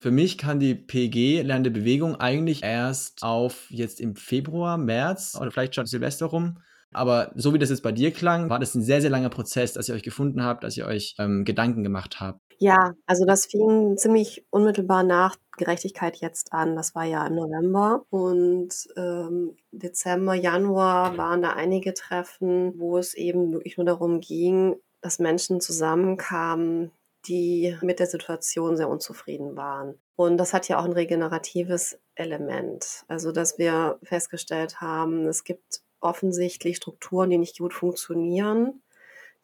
Für 0.01 0.11
mich 0.11 0.37
kann 0.37 0.59
die 0.59 0.75
PG 0.75 1.41
Lernende 1.41 1.71
Bewegung 1.71 2.15
eigentlich 2.17 2.63
erst 2.63 3.23
auf 3.23 3.67
jetzt 3.69 4.01
im 4.01 4.15
Februar, 4.15 4.77
März 4.77 5.37
oder 5.39 5.51
vielleicht 5.51 5.75
schon 5.75 5.85
Silvester 5.85 6.27
rum. 6.27 6.59
Aber 6.91 7.31
so 7.35 7.53
wie 7.53 7.59
das 7.59 7.69
jetzt 7.69 7.81
bei 7.81 7.91
dir 7.91 8.11
klang, 8.11 8.49
war 8.49 8.59
das 8.59 8.73
ein 8.75 8.81
sehr, 8.81 9.01
sehr 9.01 9.09
langer 9.09 9.29
Prozess, 9.29 9.73
dass 9.73 9.89
ihr 9.89 9.95
euch 9.95 10.03
gefunden 10.03 10.43
habt, 10.43 10.63
dass 10.63 10.77
ihr 10.77 10.85
euch 10.85 11.15
ähm, 11.19 11.43
Gedanken 11.43 11.83
gemacht 11.83 12.19
habt. 12.19 12.39
Ja, 12.59 12.93
also 13.05 13.25
das 13.25 13.47
fing 13.47 13.97
ziemlich 13.97 14.45
unmittelbar 14.49 15.03
nach 15.03 15.35
Gerechtigkeit 15.57 16.17
jetzt 16.17 16.53
an. 16.53 16.75
Das 16.75 16.95
war 16.95 17.03
ja 17.05 17.25
im 17.25 17.35
November 17.35 18.05
und 18.09 18.69
ähm, 18.95 19.57
Dezember, 19.71 20.33
Januar 20.33 21.17
waren 21.17 21.41
da 21.41 21.53
einige 21.53 21.93
Treffen, 21.93 22.77
wo 22.77 22.97
es 22.97 23.13
eben 23.13 23.53
wirklich 23.53 23.77
nur 23.77 23.85
darum 23.85 24.21
ging, 24.21 24.75
dass 25.01 25.19
Menschen 25.19 25.61
zusammenkamen, 25.61 26.91
die 27.27 27.77
mit 27.81 27.99
der 27.99 28.07
Situation 28.07 28.77
sehr 28.77 28.89
unzufrieden 28.89 29.55
waren. 29.55 29.99
Und 30.15 30.37
das 30.37 30.53
hat 30.53 30.67
ja 30.67 30.79
auch 30.79 30.85
ein 30.85 30.93
regeneratives 30.93 31.99
Element. 32.15 33.03
Also, 33.07 33.31
dass 33.31 33.57
wir 33.57 33.99
festgestellt 34.03 34.81
haben, 34.81 35.25
es 35.27 35.43
gibt 35.43 35.81
offensichtlich 35.99 36.77
Strukturen, 36.77 37.29
die 37.29 37.37
nicht 37.37 37.57
gut 37.57 37.73
funktionieren 37.73 38.81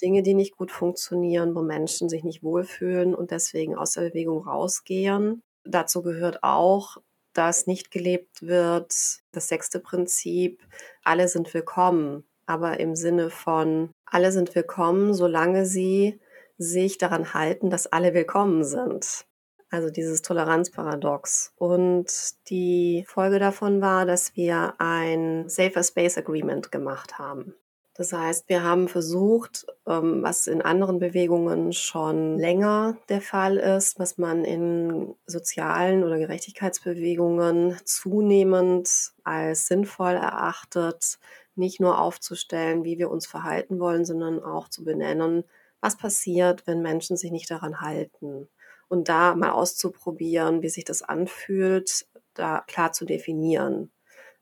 Dinge, 0.02 0.24
die 0.24 0.34
nicht 0.34 0.58
gut 0.58 0.72
funktionieren, 0.72 1.56
wo 1.56 1.62
Menschen 1.62 2.10
sich 2.10 2.24
nicht 2.24 2.44
wohlfühlen 2.44 3.14
und 3.14 3.32
deswegen 3.32 3.76
aus 3.76 3.92
der 3.92 4.10
Bewegung 4.10 4.48
rausgehen. 4.48 5.44
Dazu 5.64 6.02
gehört 6.02 6.44
auch, 6.44 6.98
dass 7.34 7.68
nicht 7.68 7.92
gelebt 7.92 8.42
wird, 8.42 8.94
das 9.32 9.48
sechste 9.48 9.80
Prinzip, 9.80 10.62
alle 11.04 11.28
sind 11.28 11.54
willkommen, 11.54 12.26
aber 12.46 12.80
im 12.80 12.96
Sinne 12.96 13.30
von, 13.30 13.92
alle 14.06 14.32
sind 14.32 14.54
willkommen, 14.56 15.14
solange 15.14 15.66
sie 15.66 16.20
sich 16.58 16.98
daran 16.98 17.34
halten, 17.34 17.70
dass 17.70 17.88
alle 17.88 18.14
willkommen 18.14 18.64
sind. 18.64 19.26
Also 19.70 19.90
dieses 19.90 20.22
Toleranzparadox. 20.22 21.54
Und 21.56 22.12
die 22.50 23.06
Folge 23.08 23.40
davon 23.40 23.82
war, 23.82 24.06
dass 24.06 24.36
wir 24.36 24.74
ein 24.80 25.48
Safer 25.48 25.84
Space 25.84 26.18
Agreement 26.18 26.72
gemacht 26.72 27.18
haben. 27.18 27.56
Das 28.02 28.14
heißt, 28.14 28.50
wir 28.50 28.64
haben 28.64 28.88
versucht, 28.88 29.68
ähm, 29.86 30.24
was 30.24 30.48
in 30.48 30.64
anderen 30.64 30.98
Bewegungen 30.98 31.72
schon 31.72 32.40
länger 32.40 32.98
der 33.10 33.22
Fall 33.22 33.58
ist, 33.58 34.00
was 34.00 34.18
man 34.18 34.44
in 34.44 35.14
sozialen 35.28 36.04
oder 36.04 36.18
Gerechtigkeitsbewegungen 36.18 37.78
zunehmend 37.86 39.12
als 39.24 39.68
sinnvoll 39.68 40.14
erachtet, 40.14 41.20
nicht 41.54 41.80
nur 41.80 42.00
aufzustellen, 42.02 42.84
wie 42.84 42.98
wir 42.98 43.12
uns 43.12 43.28
verhalten 43.28 43.80
wollen, 43.80 44.04
sondern 44.04 44.44
auch 44.44 44.68
zu 44.68 44.84
benennen, 44.84 45.44
was 45.80 45.96
passiert, 45.96 46.66
wenn 46.66 46.82
Menschen 46.82 47.18
sich 47.18 47.30
nicht 47.32 47.52
daran 47.52 47.82
halten 47.82 48.50
und 48.88 49.10
da 49.10 49.36
mal 49.36 49.52
auszuprobieren, 49.52 50.64
wie 50.64 50.70
sich 50.70 50.86
das 50.86 51.04
anfühlt, 51.04 52.08
da 52.34 52.64
klar 52.66 52.94
zu 52.94 53.06
definieren. 53.06 53.92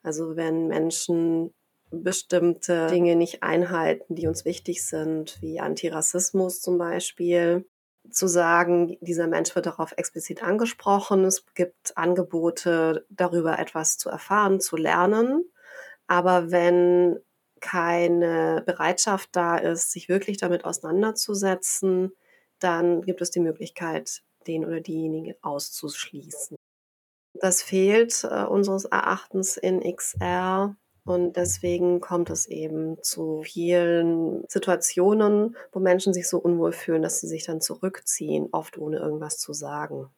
Also 0.01 0.37
wenn 0.37 0.67
Menschen 0.69 1.53
bestimmte 1.91 2.87
Dinge 2.87 3.15
nicht 3.15 3.43
einhalten, 3.43 4.15
die 4.15 4.27
uns 4.27 4.45
wichtig 4.45 4.85
sind, 4.85 5.37
wie 5.41 5.59
Antirassismus 5.59 6.61
zum 6.61 6.77
Beispiel, 6.77 7.65
zu 8.09 8.27
sagen, 8.27 8.97
dieser 9.01 9.27
Mensch 9.27 9.55
wird 9.55 9.65
darauf 9.65 9.93
explizit 9.97 10.43
angesprochen, 10.43 11.25
es 11.25 11.45
gibt 11.53 11.97
Angebote, 11.97 13.05
darüber 13.09 13.59
etwas 13.59 13.97
zu 13.97 14.09
erfahren, 14.09 14.59
zu 14.59 14.77
lernen. 14.77 15.43
Aber 16.07 16.51
wenn 16.51 17.19
keine 17.59 18.63
Bereitschaft 18.65 19.29
da 19.33 19.57
ist, 19.57 19.91
sich 19.91 20.09
wirklich 20.09 20.37
damit 20.37 20.65
auseinanderzusetzen, 20.65 22.13
dann 22.59 23.01
gibt 23.01 23.21
es 23.21 23.31
die 23.31 23.41
Möglichkeit, 23.41 24.23
den 24.47 24.65
oder 24.65 24.79
diejenige 24.79 25.37
auszuschließen. 25.41 26.55
Das 27.33 27.61
fehlt 27.61 28.23
äh, 28.23 28.43
unseres 28.45 28.85
Erachtens 28.85 29.57
in 29.57 29.81
XR 29.81 30.75
und 31.09 31.35
deswegen 31.35 31.99
kommt 32.01 32.29
es 32.29 32.47
eben 32.47 32.97
zu 33.01 33.41
vielen 33.43 34.43
Situationen, 34.47 35.55
wo 35.71 35.79
Menschen 35.79 36.13
sich 36.13 36.29
so 36.29 36.37
unwohl 36.37 36.71
fühlen, 36.71 37.01
dass 37.01 37.19
sie 37.19 37.27
sich 37.27 37.45
dann 37.45 37.61
zurückziehen, 37.61 38.49
oft 38.51 38.77
ohne 38.77 38.97
irgendwas 38.97 39.39
zu 39.39 39.53
sagen. 39.53 40.09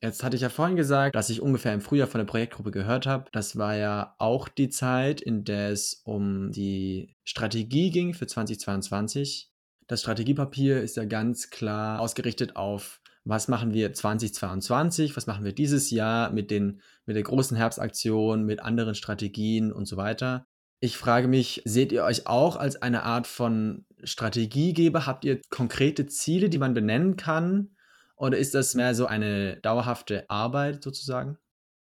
Jetzt 0.00 0.24
hatte 0.24 0.34
ich 0.34 0.42
ja 0.42 0.48
vorhin 0.48 0.74
gesagt, 0.74 1.14
dass 1.14 1.30
ich 1.30 1.40
ungefähr 1.40 1.72
im 1.72 1.80
Frühjahr 1.80 2.08
von 2.08 2.18
der 2.18 2.24
Projektgruppe 2.24 2.72
gehört 2.72 3.06
habe. 3.06 3.26
Das 3.30 3.56
war 3.56 3.76
ja 3.76 4.16
auch 4.18 4.48
die 4.48 4.68
Zeit, 4.68 5.20
in 5.20 5.44
der 5.44 5.70
es 5.70 6.02
um 6.04 6.50
die 6.50 7.14
Strategie 7.22 7.90
ging 7.90 8.12
für 8.12 8.26
2022. 8.26 9.52
Das 9.86 10.00
Strategiepapier 10.00 10.82
ist 10.82 10.96
ja 10.96 11.04
ganz 11.04 11.50
klar 11.50 12.00
ausgerichtet 12.00 12.56
auf 12.56 13.01
was 13.24 13.48
machen 13.48 13.72
wir 13.72 13.92
2022, 13.92 15.16
was 15.16 15.26
machen 15.26 15.44
wir 15.44 15.52
dieses 15.52 15.90
Jahr 15.90 16.30
mit, 16.30 16.50
den, 16.50 16.80
mit 17.06 17.16
der 17.16 17.22
großen 17.22 17.56
Herbstaktion, 17.56 18.44
mit 18.44 18.60
anderen 18.60 18.94
Strategien 18.94 19.72
und 19.72 19.86
so 19.86 19.96
weiter. 19.96 20.46
Ich 20.80 20.96
frage 20.96 21.28
mich, 21.28 21.62
seht 21.64 21.92
ihr 21.92 22.02
euch 22.02 22.26
auch 22.26 22.56
als 22.56 22.82
eine 22.82 23.04
Art 23.04 23.28
von 23.28 23.86
Strategiegeber? 24.02 25.06
Habt 25.06 25.24
ihr 25.24 25.40
konkrete 25.48 26.06
Ziele, 26.06 26.48
die 26.48 26.58
man 26.58 26.74
benennen 26.74 27.16
kann? 27.16 27.76
Oder 28.16 28.38
ist 28.38 28.54
das 28.54 28.74
mehr 28.74 28.94
so 28.94 29.06
eine 29.06 29.58
dauerhafte 29.58 30.28
Arbeit 30.28 30.82
sozusagen? 30.82 31.38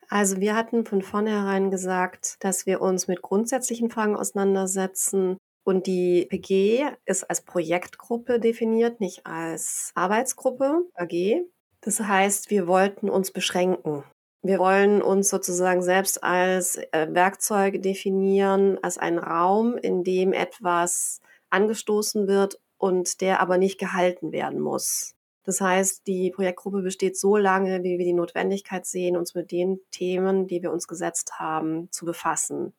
Also 0.10 0.40
wir 0.40 0.56
hatten 0.56 0.86
von 0.86 1.02
vornherein 1.02 1.72
gesagt, 1.72 2.36
dass 2.42 2.66
wir 2.66 2.82
uns 2.82 3.08
mit 3.08 3.22
grundsätzlichen 3.22 3.90
Fragen 3.90 4.16
auseinandersetzen, 4.16 5.38
und 5.64 5.86
die 5.86 6.26
PG 6.30 6.96
ist 7.06 7.30
als 7.30 7.42
Projektgruppe 7.42 8.40
definiert, 8.40 9.00
nicht 9.00 9.26
als 9.26 9.92
Arbeitsgruppe, 9.96 10.86
AG. 10.96 11.44
Das 11.82 12.00
heißt, 12.00 12.50
wir 12.50 12.68
wollten 12.68 13.10
uns 13.10 13.32
beschränken. 13.32 14.04
Wir 14.44 14.58
wollen 14.58 15.04
uns 15.04 15.30
sozusagen 15.30 15.84
selbst 15.84 16.24
als 16.24 16.78
äh, 16.78 17.08
Werkzeuge 17.12 17.80
definieren, 17.80 18.80
als 18.82 18.98
einen 18.98 19.20
Raum, 19.20 19.78
in 19.78 20.04
dem 20.04 20.34
etwas 20.34 21.22
angestoßen 21.52 22.28
wird 22.28 22.60
und 22.78 23.22
der 23.22 23.40
aber 23.40 23.60
nicht 23.60 23.80
gehalten 23.80 24.32
werden 24.32 24.60
muss. 24.60 25.14
Das 25.44 25.62
heißt, 25.62 26.08
die 26.08 26.32
Projektgruppe 26.32 26.82
besteht 26.82 27.18
so 27.18 27.38
lange, 27.38 27.84
wie 27.84 28.00
wir 28.00 28.06
die 28.06 28.14
Notwendigkeit 28.14 28.86
sehen, 28.86 29.18
uns 29.18 29.36
mit 29.36 29.52
den 29.52 29.80
Themen, 29.92 30.48
die 30.48 30.64
wir 30.64 30.72
uns 30.72 30.88
gesetzt 30.88 31.40
haben, 31.40 31.92
zu 31.92 32.06
befassen 32.06 32.74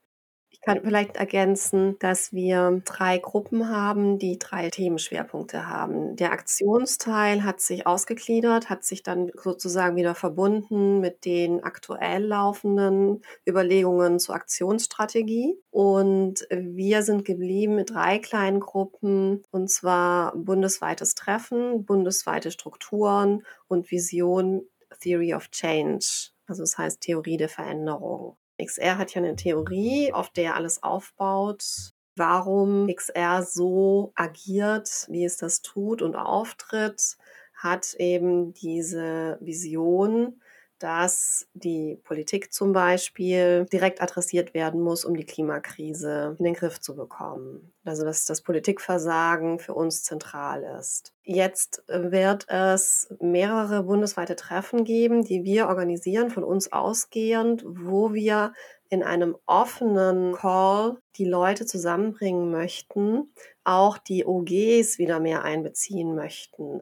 kann 0.62 0.80
vielleicht 0.82 1.16
ergänzen, 1.16 1.96
dass 1.98 2.32
wir 2.32 2.82
drei 2.84 3.18
Gruppen 3.18 3.68
haben, 3.68 4.18
die 4.18 4.38
drei 4.38 4.70
Themenschwerpunkte 4.70 5.68
haben. 5.68 6.16
Der 6.16 6.32
Aktionsteil 6.32 7.44
hat 7.44 7.60
sich 7.60 7.86
ausgegliedert, 7.86 8.70
hat 8.70 8.84
sich 8.84 9.02
dann 9.02 9.30
sozusagen 9.34 9.96
wieder 9.96 10.14
verbunden 10.14 11.00
mit 11.00 11.24
den 11.24 11.64
aktuell 11.64 12.24
laufenden 12.24 13.22
Überlegungen 13.48 14.18
zur 14.20 14.36
Aktionsstrategie. 14.36 15.58
Und 15.70 16.46
wir 16.50 17.02
sind 17.02 17.24
geblieben 17.24 17.74
mit 17.74 17.90
drei 17.90 18.18
kleinen 18.18 18.60
Gruppen, 18.60 19.42
und 19.50 19.68
zwar 19.70 20.34
bundesweites 20.36 21.14
Treffen, 21.14 21.84
bundesweite 21.84 22.50
Strukturen 22.50 23.44
und 23.68 23.90
Vision 23.90 24.62
Theory 25.00 25.34
of 25.34 25.50
Change. 25.50 26.30
Also 26.46 26.62
das 26.62 26.78
heißt 26.78 27.00
Theorie 27.00 27.36
der 27.36 27.48
Veränderung. 27.48 28.36
XR 28.58 28.98
hat 28.98 29.14
ja 29.14 29.22
eine 29.22 29.36
Theorie, 29.36 30.12
auf 30.12 30.30
der 30.30 30.56
alles 30.56 30.82
aufbaut. 30.82 31.92
Warum 32.16 32.88
XR 32.94 33.42
so 33.42 34.12
agiert, 34.14 35.06
wie 35.08 35.24
es 35.24 35.36
das 35.36 35.62
tut 35.62 36.02
und 36.02 36.14
auftritt, 36.14 37.16
hat 37.54 37.94
eben 37.94 38.52
diese 38.52 39.38
Vision, 39.40 40.40
dass 40.82 41.46
die 41.54 42.00
Politik 42.02 42.52
zum 42.52 42.72
Beispiel 42.72 43.66
direkt 43.72 44.02
adressiert 44.02 44.52
werden 44.52 44.80
muss, 44.80 45.04
um 45.04 45.16
die 45.16 45.24
Klimakrise 45.24 46.34
in 46.38 46.44
den 46.44 46.54
Griff 46.54 46.80
zu 46.80 46.96
bekommen. 46.96 47.72
Also 47.84 48.04
dass 48.04 48.24
das 48.24 48.42
Politikversagen 48.42 49.60
für 49.60 49.74
uns 49.74 50.02
zentral 50.02 50.64
ist. 50.78 51.14
Jetzt 51.22 51.84
wird 51.86 52.48
es 52.48 53.14
mehrere 53.20 53.84
bundesweite 53.84 54.34
Treffen 54.34 54.84
geben, 54.84 55.22
die 55.22 55.44
wir 55.44 55.68
organisieren, 55.68 56.30
von 56.30 56.42
uns 56.42 56.72
ausgehend, 56.72 57.64
wo 57.64 58.12
wir 58.12 58.52
in 58.88 59.04
einem 59.04 59.36
offenen 59.46 60.32
Call 60.32 60.98
die 61.16 61.24
Leute 61.24 61.64
zusammenbringen 61.64 62.50
möchten, 62.50 63.32
auch 63.62 63.98
die 63.98 64.26
OGs 64.26 64.98
wieder 64.98 65.20
mehr 65.20 65.44
einbeziehen 65.44 66.14
möchten 66.14 66.80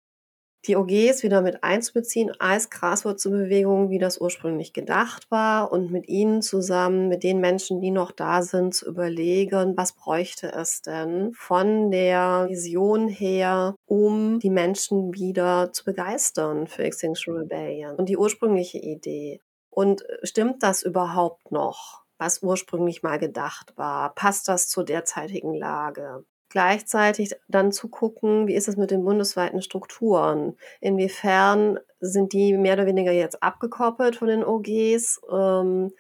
die 0.67 0.77
OGs 0.77 1.23
wieder 1.23 1.41
mit 1.41 1.65
einzubeziehen 1.65 2.33
als 2.39 2.71
Graswurzelbewegung, 2.71 3.91
wie 3.91 3.99
das 3.99 4.19
ursprünglich 4.21 4.73
gedacht 4.73 5.31
war 5.31 5.73
und 5.73 5.91
mit 5.91 6.09
ihnen 6.09 6.43
zusammen, 6.43 7.09
mit 7.09 7.23
den 7.23 7.41
Menschen, 7.41 7.81
die 7.81 7.91
noch 7.91 8.13
da 8.13 8.43
sind, 8.43 8.75
zu 8.75 8.87
überlegen, 8.87 9.77
was 9.77 9.93
bräuchte 9.93 10.53
es 10.53 10.83
denn 10.83 11.33
von 11.35 11.91
der 11.91 12.47
Vision 12.49 13.09
her, 13.09 13.75
um 13.87 14.39
die 14.41 14.51
Menschen 14.51 15.15
wieder 15.15 15.73
zu 15.73 15.85
begeistern 15.85 16.67
für 16.67 16.85
Extinction 16.85 17.37
Rebellion 17.37 17.97
und 17.97 18.09
die 18.09 18.17
ursprüngliche 18.17 18.79
Idee. 18.79 19.41
Und 19.71 20.03
äh, 20.09 20.27
stimmt 20.27 20.63
das 20.63 20.83
überhaupt 20.83 21.53
noch? 21.53 22.01
was 22.21 22.43
ursprünglich 22.43 23.03
mal 23.03 23.19
gedacht 23.19 23.73
war? 23.77 24.15
Passt 24.15 24.47
das 24.47 24.69
zur 24.69 24.85
derzeitigen 24.85 25.55
Lage? 25.55 26.25
Gleichzeitig 26.51 27.35
dann 27.49 27.73
zu 27.73 27.89
gucken, 27.89 28.47
wie 28.47 28.55
ist 28.55 28.69
es 28.69 28.77
mit 28.77 28.91
den 28.91 29.05
bundesweiten 29.05 29.63
Strukturen? 29.63 30.57
Inwiefern 30.81 31.79
sind 32.01 32.33
die 32.33 32.57
mehr 32.59 32.75
oder 32.75 32.87
weniger 32.87 33.13
jetzt 33.13 33.43
abgekoppelt 33.43 34.17
von 34.17 34.29
den 34.29 34.45
OGs? 34.45 35.21
Ähm, 35.33 35.93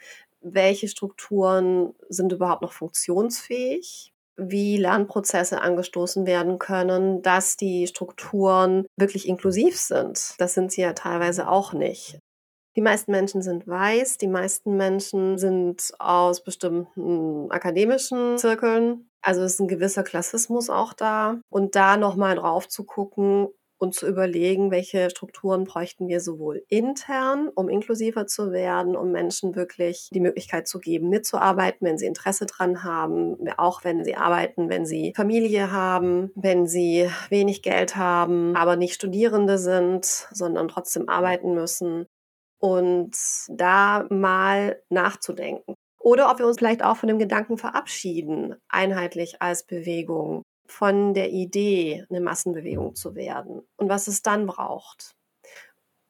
welche 0.42 0.88
Strukturen 0.88 1.94
sind 2.08 2.32
überhaupt 2.32 2.62
noch 2.62 2.72
funktionsfähig? 2.72 4.12
Wie 4.36 4.78
Lernprozesse 4.78 5.60
angestoßen 5.60 6.26
werden 6.26 6.58
können, 6.58 7.22
dass 7.22 7.56
die 7.56 7.86
Strukturen 7.86 8.86
wirklich 8.96 9.28
inklusiv 9.28 9.78
sind. 9.78 10.34
Das 10.38 10.54
sind 10.54 10.72
sie 10.72 10.80
ja 10.80 10.94
teilweise 10.94 11.48
auch 11.48 11.74
nicht. 11.74 12.18
Die 12.76 12.80
meisten 12.80 13.10
Menschen 13.10 13.42
sind 13.42 13.66
weiß, 13.66 14.16
die 14.16 14.28
meisten 14.28 14.76
Menschen 14.76 15.36
sind 15.36 15.92
aus 15.98 16.42
bestimmten 16.42 17.50
akademischen 17.50 18.38
Zirkeln 18.38 19.09
also 19.22 19.42
ist 19.42 19.60
ein 19.60 19.68
gewisser 19.68 20.02
Klassismus 20.02 20.70
auch 20.70 20.92
da. 20.92 21.40
Und 21.50 21.74
da 21.76 21.96
nochmal 21.96 22.36
drauf 22.36 22.68
zu 22.68 22.84
gucken 22.84 23.48
und 23.78 23.94
zu 23.94 24.06
überlegen, 24.06 24.70
welche 24.70 25.08
Strukturen 25.08 25.64
bräuchten 25.64 26.06
wir 26.08 26.20
sowohl 26.20 26.62
intern, 26.68 27.48
um 27.54 27.70
inklusiver 27.70 28.26
zu 28.26 28.52
werden, 28.52 28.94
um 28.94 29.10
Menschen 29.10 29.56
wirklich 29.56 30.10
die 30.12 30.20
Möglichkeit 30.20 30.68
zu 30.68 30.80
geben, 30.80 31.08
mitzuarbeiten, 31.08 31.86
wenn 31.86 31.96
sie 31.96 32.06
Interesse 32.06 32.44
dran 32.44 32.84
haben, 32.84 33.36
auch 33.56 33.82
wenn 33.82 34.04
sie 34.04 34.16
arbeiten, 34.16 34.68
wenn 34.68 34.84
sie 34.84 35.14
Familie 35.16 35.72
haben, 35.72 36.30
wenn 36.34 36.66
sie 36.66 37.08
wenig 37.30 37.62
Geld 37.62 37.96
haben, 37.96 38.54
aber 38.54 38.76
nicht 38.76 38.94
Studierende 38.94 39.56
sind, 39.56 40.04
sondern 40.30 40.68
trotzdem 40.68 41.08
arbeiten 41.08 41.54
müssen 41.54 42.06
und 42.58 43.16
da 43.48 44.06
mal 44.10 44.82
nachzudenken. 44.90 45.74
Oder 46.00 46.30
ob 46.30 46.38
wir 46.38 46.46
uns 46.46 46.56
vielleicht 46.56 46.82
auch 46.82 46.96
von 46.96 47.08
dem 47.08 47.18
Gedanken 47.18 47.58
verabschieden, 47.58 48.56
einheitlich 48.68 49.40
als 49.42 49.64
Bewegung, 49.64 50.42
von 50.66 51.14
der 51.14 51.30
Idee, 51.30 52.06
eine 52.08 52.20
Massenbewegung 52.20 52.94
zu 52.94 53.14
werden 53.14 53.60
und 53.76 53.88
was 53.88 54.06
es 54.06 54.22
dann 54.22 54.46
braucht. 54.46 55.14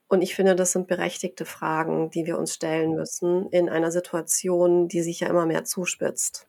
Und 0.07 0.23
ich 0.23 0.35
finde, 0.35 0.55
das 0.55 0.73
sind 0.73 0.87
berechtigte 0.87 1.45
Fragen, 1.45 2.11
die 2.11 2.27
wir 2.27 2.39
uns 2.39 2.55
stellen 2.55 2.95
müssen 2.95 3.49
in 3.51 3.69
einer 3.69 3.91
Situation, 3.91 4.89
die 4.89 5.03
sich 5.03 5.21
ja 5.21 5.29
immer 5.29 5.47
mehr 5.47 5.65
zuspitzt. 5.65 6.49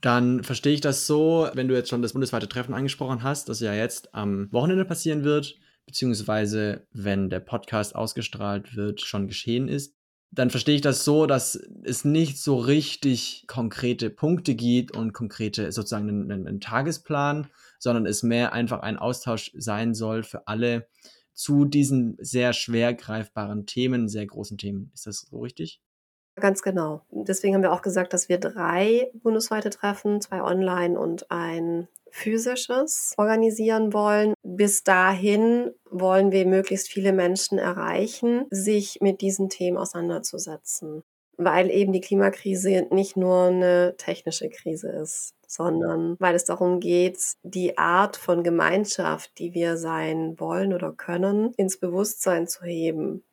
Dann 0.00 0.42
verstehe 0.42 0.72
ich 0.72 0.80
das 0.80 1.06
so, 1.06 1.48
wenn 1.52 1.68
du 1.68 1.74
jetzt 1.74 1.90
schon 1.90 2.02
das 2.02 2.14
bundesweite 2.14 2.48
Treffen 2.48 2.74
angesprochen 2.74 3.22
hast, 3.22 3.48
das 3.48 3.60
ja 3.60 3.74
jetzt 3.74 4.14
am 4.14 4.50
Wochenende 4.52 4.84
passieren 4.84 5.22
wird, 5.22 5.58
beziehungsweise 5.86 6.86
wenn 6.92 7.30
der 7.30 7.40
Podcast 7.40 7.94
ausgestrahlt 7.94 8.74
wird, 8.74 9.02
schon 9.02 9.28
geschehen 9.28 9.68
ist. 9.68 9.94
Dann 10.34 10.50
verstehe 10.50 10.74
ich 10.74 10.80
das 10.80 11.04
so, 11.04 11.26
dass 11.26 11.56
es 11.84 12.04
nicht 12.04 12.40
so 12.40 12.58
richtig 12.58 13.44
konkrete 13.46 14.08
Punkte 14.08 14.54
gibt 14.54 14.96
und 14.96 15.12
konkrete 15.12 15.70
sozusagen 15.72 16.08
einen, 16.08 16.46
einen 16.48 16.60
Tagesplan, 16.60 17.48
sondern 17.78 18.06
es 18.06 18.22
mehr 18.22 18.52
einfach 18.52 18.80
ein 18.80 18.96
Austausch 18.96 19.52
sein 19.54 19.94
soll 19.94 20.22
für 20.22 20.46
alle 20.48 20.88
zu 21.34 21.64
diesen 21.64 22.16
sehr 22.18 22.52
schwer 22.52 22.94
greifbaren 22.94 23.66
Themen, 23.66 24.08
sehr 24.08 24.26
großen 24.26 24.58
Themen. 24.58 24.90
Ist 24.94 25.06
das 25.06 25.26
so 25.30 25.40
richtig? 25.40 25.80
Ganz 26.36 26.62
genau. 26.62 27.04
Deswegen 27.10 27.54
haben 27.54 27.62
wir 27.62 27.72
auch 27.72 27.82
gesagt, 27.82 28.14
dass 28.14 28.28
wir 28.28 28.38
drei 28.38 29.10
bundesweite 29.14 29.68
Treffen, 29.68 30.20
zwei 30.22 30.42
online 30.42 30.98
und 30.98 31.30
ein 31.30 31.88
physisches 32.12 33.14
organisieren 33.16 33.92
wollen. 33.92 34.34
Bis 34.42 34.84
dahin 34.84 35.72
wollen 35.90 36.30
wir 36.30 36.46
möglichst 36.46 36.88
viele 36.88 37.12
Menschen 37.12 37.58
erreichen, 37.58 38.46
sich 38.50 38.98
mit 39.00 39.20
diesen 39.22 39.48
Themen 39.48 39.78
auseinanderzusetzen, 39.78 41.02
weil 41.38 41.70
eben 41.70 41.92
die 41.92 42.02
Klimakrise 42.02 42.86
nicht 42.90 43.16
nur 43.16 43.44
eine 43.44 43.94
technische 43.96 44.50
Krise 44.50 44.90
ist, 44.90 45.34
sondern 45.48 46.16
weil 46.20 46.34
es 46.34 46.44
darum 46.44 46.80
geht, 46.80 47.18
die 47.42 47.78
Art 47.78 48.16
von 48.16 48.44
Gemeinschaft, 48.44 49.38
die 49.38 49.54
wir 49.54 49.76
sein 49.76 50.38
wollen 50.38 50.74
oder 50.74 50.92
können, 50.92 51.52
ins 51.56 51.78
Bewusstsein 51.78 52.46
zu 52.46 52.64
heben. 52.64 53.24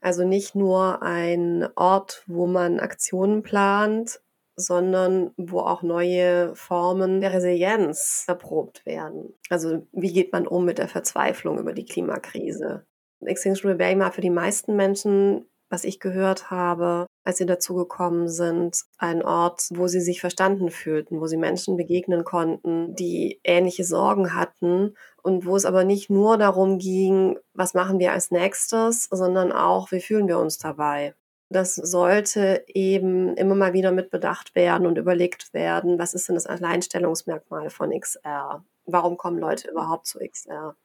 Also 0.00 0.24
nicht 0.26 0.54
nur 0.54 1.02
ein 1.02 1.66
Ort, 1.76 2.24
wo 2.26 2.46
man 2.46 2.78
Aktionen 2.78 3.42
plant, 3.42 4.20
sondern 4.58 5.30
wo 5.36 5.60
auch 5.60 5.82
neue 5.82 6.54
Formen 6.54 7.20
der 7.20 7.32
Resilienz 7.32 8.24
erprobt 8.26 8.84
werden. 8.84 9.34
Also 9.48 9.86
wie 9.92 10.12
geht 10.12 10.32
man 10.32 10.46
um 10.46 10.64
mit 10.64 10.78
der 10.78 10.88
Verzweiflung 10.88 11.58
über 11.58 11.72
die 11.72 11.86
Klimakrise? 11.86 12.84
Extinction 13.20 13.70
Rebellion 13.70 14.00
war 14.00 14.12
für 14.12 14.20
die 14.20 14.30
meisten 14.30 14.76
Menschen, 14.76 15.46
was 15.70 15.84
ich 15.84 16.00
gehört 16.00 16.50
habe, 16.50 17.06
als 17.24 17.38
sie 17.38 17.46
dazugekommen 17.46 18.28
sind, 18.28 18.84
ein 18.96 19.22
Ort, 19.22 19.68
wo 19.74 19.86
sie 19.86 20.00
sich 20.00 20.20
verstanden 20.20 20.70
fühlten, 20.70 21.20
wo 21.20 21.26
sie 21.26 21.36
Menschen 21.36 21.76
begegnen 21.76 22.24
konnten, 22.24 22.94
die 22.94 23.40
ähnliche 23.44 23.84
Sorgen 23.84 24.34
hatten 24.34 24.94
und 25.22 25.44
wo 25.44 25.56
es 25.56 25.66
aber 25.66 25.84
nicht 25.84 26.08
nur 26.10 26.38
darum 26.38 26.78
ging, 26.78 27.38
was 27.52 27.74
machen 27.74 27.98
wir 27.98 28.12
als 28.12 28.30
nächstes, 28.30 29.04
sondern 29.10 29.52
auch, 29.52 29.92
wie 29.92 30.00
fühlen 30.00 30.26
wir 30.26 30.38
uns 30.38 30.58
dabei. 30.58 31.14
Das 31.50 31.74
sollte 31.74 32.64
eben 32.68 33.34
immer 33.36 33.54
mal 33.54 33.72
wieder 33.72 33.90
mit 33.90 34.10
bedacht 34.10 34.54
werden 34.54 34.86
und 34.86 34.98
überlegt 34.98 35.54
werden, 35.54 35.98
was 35.98 36.12
ist 36.12 36.28
denn 36.28 36.34
das 36.34 36.46
Alleinstellungsmerkmal 36.46 37.70
von 37.70 37.98
XR? 37.98 38.64
Warum 38.84 39.16
kommen 39.16 39.38
Leute 39.38 39.70
überhaupt 39.70 40.06
zu 40.06 40.18
XR? 40.18 40.76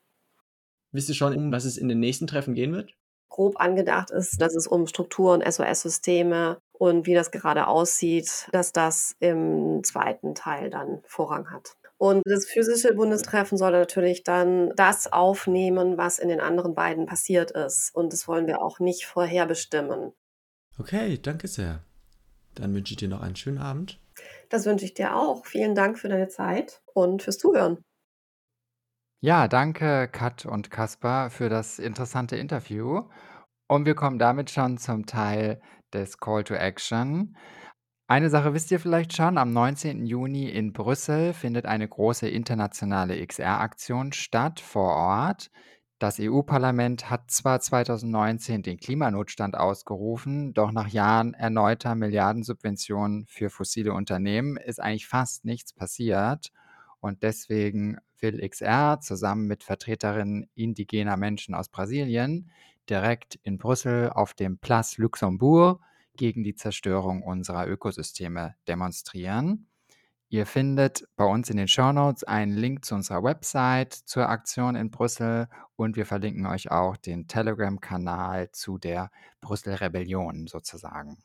Wisst 0.92 1.10
ihr 1.10 1.16
schon, 1.16 1.36
um 1.36 1.52
was 1.52 1.66
es 1.66 1.78
in 1.78 1.90
den 1.90 2.00
nächsten 2.00 2.28
Treffen 2.28 2.54
gehen 2.54 2.74
wird? 2.74 2.94
Grob 3.30 3.60
angedacht 3.60 4.12
ist, 4.12 4.40
dass 4.40 4.56
es 4.56 4.68
um 4.68 4.86
Strukturen, 4.88 5.42
SOS-Systeme 5.42 6.60
und 6.72 7.08
wie 7.08 7.16
das 7.16 7.32
gerade 7.32 7.68
aussieht, 7.68 8.48
dass 8.52 8.72
das 8.72 9.16
im 9.20 9.84
zweiten 9.84 10.36
Teil 10.36 10.70
dann 10.70 11.02
Vorrang 11.08 11.50
hat. 11.52 11.76
Und 11.98 12.22
das 12.26 12.46
physische 12.46 12.94
Bundestreffen 12.94 13.58
soll 13.58 13.72
natürlich 13.72 14.24
dann 14.24 14.74
das 14.76 15.12
aufnehmen, 15.12 15.98
was 15.98 16.20
in 16.20 16.30
den 16.30 16.42
anderen 16.42 16.76
beiden 16.76 17.06
passiert 17.06 17.52
ist. 17.52 17.96
Und 17.96 18.14
das 18.14 18.28
wollen 18.28 18.46
wir 18.46 18.62
auch 18.62 18.80
nicht 18.80 19.06
vorherbestimmen. 19.06 20.14
Okay, 20.80 21.20
danke 21.22 21.48
sehr. 21.48 21.84
Dann 22.56 22.74
wünsche 22.74 22.94
ich 22.94 22.98
dir 22.98 23.10
noch 23.10 23.22
einen 23.22 23.36
schönen 23.36 23.60
Abend. 23.60 24.00
Das 24.50 24.66
wünsche 24.66 24.86
ich 24.86 24.94
dir 24.94 25.16
auch. 25.16 25.46
Vielen 25.46 25.76
Dank 25.76 26.00
für 26.00 26.10
deine 26.10 26.28
Zeit 26.28 26.82
und 26.94 27.22
fürs 27.22 27.38
Zuhören. 27.38 27.84
Ja, 29.22 29.48
danke 29.48 30.10
Kat 30.12 30.46
und 30.46 30.70
Kaspar 30.70 31.30
für 31.30 31.50
das 31.50 31.80
interessante 31.80 32.36
Interview. 32.36 33.10
Und 33.68 33.86
wir 33.86 33.96
kommen 33.96 34.20
damit 34.20 34.52
schon 34.52 34.78
zum 34.78 35.06
Teil 35.06 35.62
des 35.94 36.18
Call 36.18 36.44
to 36.44 36.56
Action. 36.56 37.38
Eine 38.08 38.30
Sache 38.30 38.54
wisst 38.54 38.70
ihr 38.72 38.80
vielleicht 38.80 39.16
schon, 39.16 39.38
am 39.38 39.54
19. 39.54 40.06
Juni 40.06 40.50
in 40.50 40.74
Brüssel 40.74 41.34
findet 41.34 41.66
eine 41.66 41.88
große 41.88 42.28
internationale 42.28 43.26
XR-Aktion 43.26 44.12
statt 44.12 44.60
vor 44.60 44.94
Ort. 44.96 45.50
Das 46.00 46.20
EU-Parlament 46.20 47.10
hat 47.10 47.32
zwar 47.32 47.62
2019 47.62 48.62
den 48.62 48.78
Klimanotstand 48.78 49.56
ausgerufen, 49.56 50.54
doch 50.54 50.72
nach 50.72 50.88
Jahren 50.90 51.34
erneuter 51.34 51.96
Milliardensubventionen 51.96 53.26
für 53.28 53.50
fossile 53.50 53.94
Unternehmen 53.94 54.58
ist 54.58 54.82
eigentlich 54.82 55.08
fast 55.08 55.46
nichts 55.46 55.72
passiert. 55.72 56.52
Und 57.00 57.24
deswegen 57.24 57.98
will 58.20 58.48
XR 58.48 59.00
zusammen 59.02 59.48
mit 59.48 59.64
Vertreterinnen 59.64 60.50
indigener 60.56 61.18
Menschen 61.18 61.56
aus 61.56 61.70
Brasilien 61.70 62.50
direkt 62.90 63.36
in 63.44 63.58
Brüssel 63.58 64.10
auf 64.10 64.34
dem 64.34 64.58
Place 64.58 64.98
Luxembourg 64.98 65.80
gegen 66.16 66.44
die 66.44 66.56
Zerstörung 66.56 67.24
unserer 67.24 67.68
Ökosysteme 67.68 68.56
demonstrieren. 68.68 69.68
Ihr 70.34 70.48
findet 70.48 71.08
bei 71.16 71.26
uns 71.26 71.52
in 71.52 71.58
den 71.58 71.68
Shownotes 71.68 72.24
einen 72.24 72.54
Link 72.54 72.86
zu 72.86 72.96
unserer 72.96 73.22
Website 73.22 73.94
zur 73.94 74.30
Aktion 74.30 74.76
in 74.76 74.90
Brüssel 74.90 75.48
und 75.76 75.96
wir 75.96 76.08
verlinken 76.08 76.48
euch 76.48 76.72
auch 76.72 76.98
den 76.98 77.28
Telegram-Kanal 77.28 78.52
zu 78.52 78.80
der 78.80 79.12
Brüssel-Rebellion 79.42 80.48
sozusagen. 80.48 81.20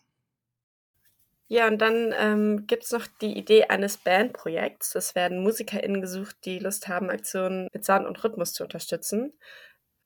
Ja, 1.47 1.69
und 1.69 1.79
dann 1.79 2.13
ähm, 2.19 2.67
gibt 2.67 2.85
es 2.85 2.93
noch 2.93 3.07
die 3.23 3.39
Idee 3.39 3.65
eines 3.65 3.97
Bandprojekts. 3.97 4.95
Es 4.95 5.15
werden 5.15 5.43
MusikerInnen 5.43 6.03
gesucht, 6.03 6.37
die 6.45 6.59
Lust 6.59 6.87
haben, 6.87 7.09
Aktionen 7.09 7.69
mit 7.73 7.87
Sound 7.87 8.07
und 8.07 8.23
Rhythmus 8.23 8.53
zu 8.53 8.65
unterstützen. 8.65 9.33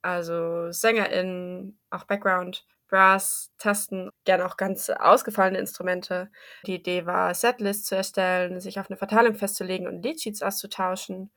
Also 0.03 0.71
SängerInnen, 0.71 1.77
auch 1.91 2.05
Background 2.05 2.65
Brass, 2.93 3.51
Tasten, 3.57 4.11
gerne 4.27 4.45
auch 4.45 4.59
ganz 4.59 4.91
ausgefallene 4.91 5.59
Instrumente. 5.59 6.31
Die 6.67 6.75
Idee 6.75 7.07
war, 7.07 7.33
Setlists 7.35 7.87
zu 7.87 7.97
erstellen, 7.97 8.61
sich 8.61 8.79
auf 8.79 8.91
eine 8.91 8.99
Verteilung 8.99 9.35
festzulegen 9.35 9.87
und 9.87 10.03
Leadsheets 10.03 10.43
auszutauschen. 10.43 11.31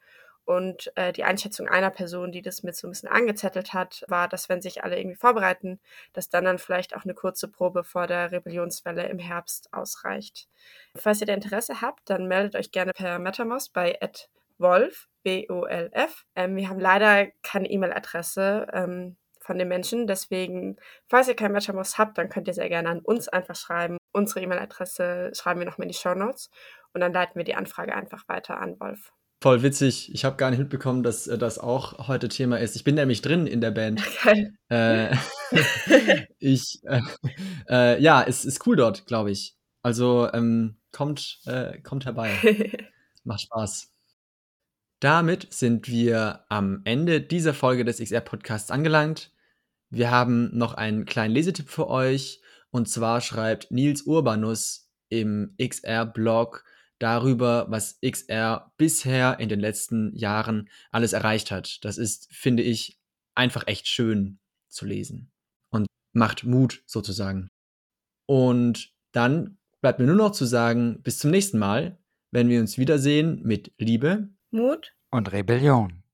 Und 0.43 0.91
äh, 0.95 1.13
die 1.13 1.23
Einschätzung 1.23 1.69
einer 1.69 1.91
Person, 1.91 2.33
die 2.33 2.41
das 2.41 2.61
mit 2.61 2.75
so 2.75 2.87
ein 2.87 2.91
bisschen 2.91 3.07
angezettelt 3.07 3.73
hat, 3.73 4.03
war, 4.09 4.27
dass 4.27 4.49
wenn 4.49 4.61
sich 4.61 4.83
alle 4.83 4.97
irgendwie 4.99 5.15
vorbereiten, 5.15 5.79
dass 6.11 6.27
dann 6.27 6.43
dann 6.43 6.59
vielleicht 6.59 6.93
auch 6.93 7.05
eine 7.05 7.13
kurze 7.13 7.47
Probe 7.47 7.85
vor 7.85 8.05
der 8.05 8.33
Rebellionswelle 8.33 9.07
im 9.07 9.17
Herbst 9.17 9.73
ausreicht. 9.73 10.49
Falls 10.93 11.21
ihr 11.21 11.27
da 11.27 11.33
Interesse 11.33 11.79
habt, 11.79 12.09
dann 12.09 12.27
meldet 12.27 12.57
euch 12.57 12.71
gerne 12.71 12.91
per 12.91 13.17
MetaMost 13.17 13.71
bei 13.71 13.97
Wolf, 14.57 15.07
B-O-L-F. 15.23 16.25
Ähm, 16.35 16.57
wir 16.57 16.67
haben 16.67 16.81
leider 16.81 17.27
keine 17.43 17.69
E-Mail-Adresse. 17.69 18.67
Ähm, 18.73 19.15
von 19.45 19.57
den 19.57 19.67
Menschen. 19.67 20.07
Deswegen, 20.07 20.77
falls 21.07 21.27
ihr 21.27 21.35
kein 21.35 21.51
MetaMost 21.51 21.97
habt, 21.97 22.17
dann 22.17 22.29
könnt 22.29 22.47
ihr 22.47 22.53
sehr 22.53 22.69
gerne 22.69 22.89
an 22.89 22.99
uns 22.99 23.27
einfach 23.27 23.55
schreiben. 23.55 23.97
Unsere 24.11 24.41
E-Mail-Adresse 24.41 25.31
schreiben 25.33 25.59
wir 25.59 25.65
nochmal 25.65 25.85
in 25.85 25.91
die 25.91 25.97
Show 25.97 26.15
Notes 26.15 26.49
und 26.93 27.01
dann 27.01 27.13
leiten 27.13 27.35
wir 27.35 27.43
die 27.43 27.55
Anfrage 27.55 27.93
einfach 27.93 28.27
weiter 28.27 28.59
an 28.59 28.79
Wolf. 28.79 29.11
Voll 29.41 29.61
witzig. 29.61 30.11
Ich 30.13 30.25
habe 30.25 30.37
gar 30.37 30.49
nicht 30.49 30.59
mitbekommen, 30.59 31.03
dass 31.03 31.27
äh, 31.27 31.37
das 31.37 31.59
auch 31.59 32.07
heute 32.07 32.29
Thema 32.29 32.57
ist. 32.57 32.75
Ich 32.75 32.83
bin 32.83 32.95
nämlich 32.95 33.21
drin 33.21 33.45
in 33.45 33.61
der 33.61 33.71
Band. 33.71 34.01
Geil. 34.23 34.53
Äh, 34.69 35.15
ich, 36.39 36.81
äh, 36.83 37.01
äh, 37.69 38.01
ja, 38.01 38.23
es 38.23 38.45
ist 38.45 38.65
cool 38.65 38.75
dort, 38.75 39.05
glaube 39.05 39.31
ich. 39.31 39.55
Also 39.83 40.31
ähm, 40.33 40.77
kommt, 40.91 41.41
äh, 41.45 41.79
kommt 41.81 42.05
herbei. 42.05 42.31
Macht 43.23 43.41
Spaß. 43.41 43.91
Damit 44.99 45.53
sind 45.53 45.87
wir 45.89 46.45
am 46.49 46.81
Ende 46.85 47.21
dieser 47.21 47.53
Folge 47.53 47.85
des 47.85 47.99
XR-Podcasts 47.99 48.71
angelangt. 48.71 49.31
Wir 49.89 50.11
haben 50.11 50.55
noch 50.57 50.73
einen 50.73 51.05
kleinen 51.05 51.33
Lesetipp 51.33 51.69
für 51.69 51.87
euch. 51.87 52.41
Und 52.71 52.89
zwar 52.89 53.21
schreibt 53.21 53.71
Nils 53.71 54.01
Urbanus 54.03 54.89
im 55.09 55.55
XR-Blog 55.61 56.63
darüber, 56.99 57.67
was 57.69 57.99
XR 58.05 58.71
bisher 58.77 59.39
in 59.39 59.49
den 59.49 59.59
letzten 59.59 60.15
Jahren 60.15 60.69
alles 60.91 61.13
erreicht 61.13 61.51
hat. 61.51 61.83
Das 61.83 61.97
ist, 61.97 62.33
finde 62.33 62.63
ich, 62.63 62.99
einfach 63.35 63.67
echt 63.67 63.87
schön 63.87 64.39
zu 64.69 64.85
lesen 64.85 65.31
und 65.69 65.87
macht 66.13 66.43
Mut 66.43 66.83
sozusagen. 66.85 67.49
Und 68.27 68.93
dann 69.11 69.57
bleibt 69.81 69.99
mir 69.99 70.05
nur 70.05 70.15
noch 70.15 70.31
zu 70.31 70.45
sagen, 70.45 71.01
bis 71.03 71.19
zum 71.19 71.31
nächsten 71.31 71.59
Mal, 71.59 71.97
wenn 72.31 72.49
wir 72.49 72.59
uns 72.59 72.77
wiedersehen 72.77 73.41
mit 73.43 73.73
Liebe, 73.77 74.29
Mut 74.51 74.95
und 75.11 75.31
Rebellion. 75.31 76.04